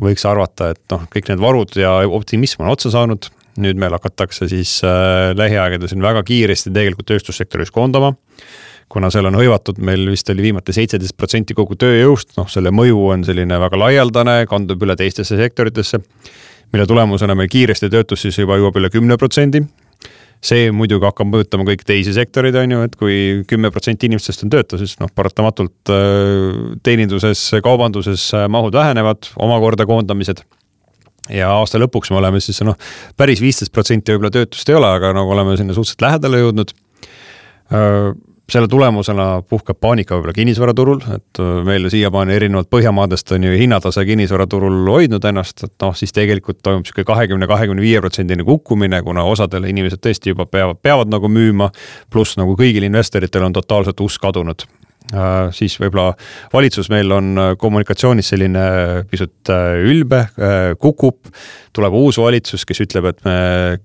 võiks 0.01 0.25
arvata, 0.25 0.71
et 0.73 0.81
noh, 0.95 1.05
kõik 1.13 1.29
need 1.29 1.43
varud 1.43 1.77
ja 1.77 1.99
optimism 2.07 2.65
on 2.65 2.73
otsa 2.73 2.93
saanud 2.95 3.29
nüüd 3.59 3.79
meil 3.79 3.93
hakatakse 3.95 4.47
siis 4.51 4.77
äh, 4.87 5.31
lähiaegadel 5.37 5.89
siin 5.91 6.03
väga 6.03 6.23
kiiresti 6.27 6.71
tegelikult 6.71 7.09
tööstussektoris 7.11 7.71
koondama. 7.71 8.13
kuna 8.91 9.07
seal 9.07 9.25
on 9.29 9.37
hõivatud, 9.39 9.77
meil 9.79 10.03
vist 10.11 10.29
oli 10.29 10.43
viimati 10.43 10.73
seitseteist 10.75 11.15
protsenti 11.15 11.55
kogu 11.55 11.77
tööjõust, 11.79 12.33
noh, 12.35 12.49
selle 12.51 12.73
mõju 12.75 13.05
on 13.13 13.23
selline 13.23 13.59
väga 13.59 13.79
laialdane, 13.79 14.33
kandub 14.51 14.83
üle 14.83 14.95
teistesse 14.99 15.37
sektoritesse. 15.37 16.01
mille 16.73 16.85
tulemusena 16.87 17.35
meil 17.35 17.49
kiiresti 17.51 17.89
töötus 17.89 18.21
siis 18.21 18.37
juba 18.37 18.57
jõuab 18.57 18.77
üle 18.79 18.89
kümne 18.89 19.17
protsendi 19.17 19.65
see 20.41 20.71
muidugi 20.73 21.05
hakkab 21.05 21.29
mõjutama 21.29 21.65
kõiki 21.67 21.85
teisi 21.85 22.13
sektoreid, 22.15 22.55
on 22.57 22.71
ju, 22.71 22.85
et 22.87 22.95
kui 22.97 23.17
kümme 23.47 23.69
protsenti 23.71 24.09
inimestest 24.09 24.43
on 24.43 24.49
tööta, 24.49 24.79
siis 24.81 24.95
noh, 24.99 25.11
paratamatult 25.13 25.91
äh, 25.93 26.79
teeninduses, 26.83 27.43
kaubanduses 27.63 28.33
äh, 28.33 28.47
mahud 28.49 28.73
vähenevad, 28.73 29.29
omakorda 29.37 29.85
koondamised 29.85 30.41
ja 31.35 31.51
aasta 31.59 31.79
lõpuks 31.81 32.11
me 32.11 32.19
oleme 32.21 32.41
siis 32.43 32.61
noh, 32.67 32.77
päris 33.17 33.41
viisteist 33.43 33.73
protsenti 33.73 34.13
võib-olla 34.13 34.33
töötust 34.33 34.69
ei 34.69 34.77
ole, 34.77 34.89
aga 34.89 35.13
nagu 35.17 35.31
oleme 35.31 35.55
sinna 35.59 35.75
suhteliselt 35.77 36.05
lähedale 36.07 36.43
jõudnud. 36.43 36.75
selle 38.51 38.67
tulemusena 38.67 39.25
puhkeb 39.47 39.77
paanika 39.79 40.17
võib-olla 40.17 40.33
kinnisvaraturul, 40.35 40.99
et 41.15 41.39
meil 41.63 41.87
siiamaani 41.89 42.33
erinevalt 42.35 42.67
Põhjamaadest 42.69 43.31
on 43.31 43.45
ju 43.47 43.53
hinnatase 43.55 44.03
kinnisvaraturul 44.05 44.89
hoidnud 44.91 45.23
ennast, 45.25 45.63
et 45.63 45.73
noh, 45.81 45.95
siis 45.95 46.11
tegelikult 46.11 46.59
toimub 46.63 46.85
sihuke 46.85 47.05
kahekümne, 47.07 47.47
kahekümne 47.47 47.81
viie 47.81 48.03
protsendine 48.03 48.43
kukkumine, 48.43 49.01
kuna 49.07 49.23
osadel 49.23 49.69
inimesed 49.71 50.03
tõesti 50.03 50.35
juba 50.35 50.45
peavad, 50.45 50.83
peavad 50.83 51.13
nagu 51.13 51.31
müüma. 51.31 51.71
pluss 52.09 52.37
nagu 52.37 52.57
kõigil 52.59 52.83
investoritel 52.83 53.47
on 53.47 53.53
totaalselt 53.53 54.03
usk 54.03 54.21
kadunud 54.21 54.67
Äh, 54.67 54.90
siis 55.55 55.75
võib-olla 55.81 56.13
valitsus 56.53 56.89
meil 56.91 57.11
on 57.11 57.31
äh, 57.37 57.51
kommunikatsioonis 57.59 58.31
selline 58.33 58.61
äh, 58.61 58.91
pisut 59.09 59.51
ülbe, 59.51 60.25
kukub. 60.79 61.31
tuleb 61.73 61.95
uus 61.95 62.17
valitsus, 62.19 62.65
kes 62.67 62.83
ütleb, 62.83 63.07
et 63.11 63.23
me 63.25 63.35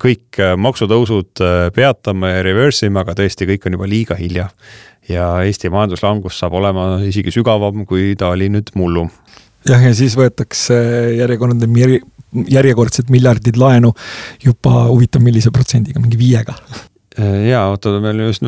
kõik 0.02 0.40
maksutõusud 0.58 1.42
peatame 1.74 2.32
reverse 2.42 2.88
ime, 2.88 3.00
aga 3.02 3.14
tõesti, 3.18 3.46
kõik 3.46 3.66
on 3.66 3.78
juba 3.78 3.88
liiga 3.90 4.18
hilja. 4.18 4.48
ja 5.08 5.28
Eesti 5.46 5.70
majanduslangus 5.70 6.38
saab 6.38 6.58
olema 6.58 6.98
isegi 7.06 7.30
sügavam, 7.34 7.86
kui 7.86 8.14
ta 8.18 8.32
oli 8.34 8.50
nüüd 8.50 8.74
mullu. 8.74 9.08
jah, 9.68 9.82
ja 9.82 9.94
siis 9.94 10.16
võetakse 10.18 10.74
järjekordne 11.18 11.70
järjekordsed 12.50 13.10
miljardid 13.10 13.56
laenu 13.56 13.94
juba 14.44 14.86
huvitav, 14.90 15.22
millise 15.22 15.50
protsendiga, 15.54 16.02
mingi 16.02 16.18
viiega 16.18 16.54
Äh, 17.16 17.46
ja 17.48 17.62
oota, 17.70 17.94
meil 18.04 18.18
just, 18.26 18.44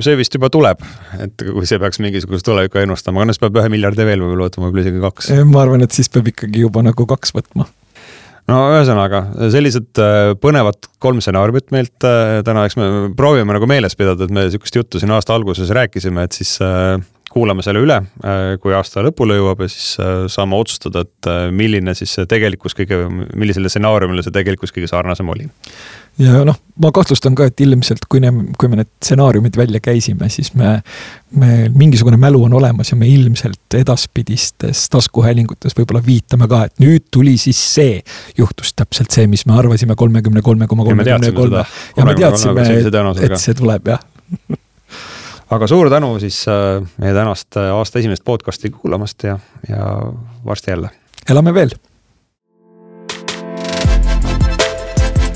see 0.00 0.16
vist 0.16 0.32
juba 0.36 0.48
tuleb, 0.52 0.80
et 1.20 1.42
kui 1.44 1.66
see 1.68 1.80
peaks 1.82 2.00
mingisugust 2.00 2.46
tulevikku 2.48 2.80
ennustama, 2.80 3.26
siis 3.28 3.42
peab 3.42 3.58
ühe 3.60 3.72
miljardi 3.72 4.06
veel 4.08 4.24
võib-olla 4.24 4.48
võtma, 4.48 4.68
võib-olla 4.68 4.86
isegi 4.86 5.02
kaks. 5.04 5.28
ma 5.50 5.60
arvan, 5.66 5.84
et 5.84 5.96
siis 5.96 6.08
peab 6.12 6.30
ikkagi 6.32 6.64
juba 6.64 6.84
nagu 6.86 7.06
kaks 7.10 7.36
võtma. 7.36 7.68
no 8.48 8.62
ühesõnaga, 8.72 9.22
sellised 9.52 10.00
äh, 10.00 10.32
põnevad 10.40 10.88
kolm 11.02 11.20
stsenaariumit 11.20 11.68
meilt 11.76 12.08
äh, 12.08 12.40
täna, 12.46 12.64
eks 12.64 12.80
me 12.80 12.90
proovime 13.18 13.58
nagu 13.58 13.68
meeles 13.68 13.98
pidada, 14.00 14.24
et 14.24 14.32
me 14.32 14.48
sihukest 14.48 14.80
juttu 14.80 15.02
siin 15.02 15.12
aasta 15.12 15.36
alguses 15.36 15.68
rääkisime, 15.76 16.24
et 16.24 16.40
siis 16.40 16.56
kuulame 17.30 17.62
selle 17.62 17.78
üle, 17.84 18.00
kui 18.58 18.72
aasta 18.74 19.04
lõpule 19.06 19.36
jõuab 19.36 19.60
ja 19.62 19.68
siis 19.70 19.92
saame 20.34 20.56
otsustada, 20.58 21.04
et 21.04 21.28
milline 21.54 21.92
siis 21.94 22.16
see 22.16 22.26
tegelikkus 22.26 22.74
kõige, 22.74 23.04
millisele 23.38 23.70
stsenaariumile 23.70 24.24
see 24.26 24.34
tegelikkus 24.34 24.74
kõige 24.74 24.88
sarnasem 24.90 25.30
oli 25.30 25.46
ja 26.18 26.44
noh, 26.44 26.56
ma 26.82 26.90
kahtlustan 26.94 27.34
ka, 27.38 27.46
et 27.50 27.60
ilmselt 27.64 28.06
kui 28.10 28.20
ne, 28.22 28.30
kui 28.58 28.70
me 28.70 28.80
need 28.80 28.90
stsenaariumid 29.02 29.56
välja 29.56 29.80
käisime, 29.84 30.28
siis 30.32 30.52
me, 30.58 30.78
me 31.36 31.68
mingisugune 31.74 32.18
mälu 32.20 32.42
on 32.44 32.54
olemas 32.58 32.92
ja 32.92 32.98
me 33.00 33.08
ilmselt 33.08 33.78
edaspidistes 33.78 34.86
taskuhäälingutes 34.92 35.76
võib-olla 35.78 36.02
viitame 36.06 36.48
ka, 36.50 36.64
et 36.68 36.82
nüüd 36.82 37.08
tuli 37.12 37.36
siis 37.40 37.60
see, 37.74 38.00
juhtus 38.38 38.74
täpselt 38.76 39.12
see, 39.14 39.28
mis 39.30 39.46
me 39.48 39.56
arvasime 39.58 39.96
kolmekümne 39.96 40.42
kolme 40.42 40.66
koma 40.70 40.88
kolmekümne 40.88 41.32
kolme. 41.36 41.64
ja 41.96 42.08
me 42.08 42.16
teadsime, 42.18 42.66
et, 42.66 43.38
see 43.40 43.56
tuleb 43.58 43.94
jah 43.94 44.02
aga 45.54 45.66
suur 45.70 45.90
tänu 45.90 46.14
siis 46.22 46.42
meie 47.02 47.14
tänast 47.14 47.58
aasta 47.60 47.98
esimest 48.02 48.24
podcast'i 48.24 48.70
kuulamast 48.70 49.24
ja, 49.26 49.38
ja 49.68 49.86
varsti 50.46 50.70
jälle. 50.70 50.90
elame 51.30 51.54
veel. 51.54 51.74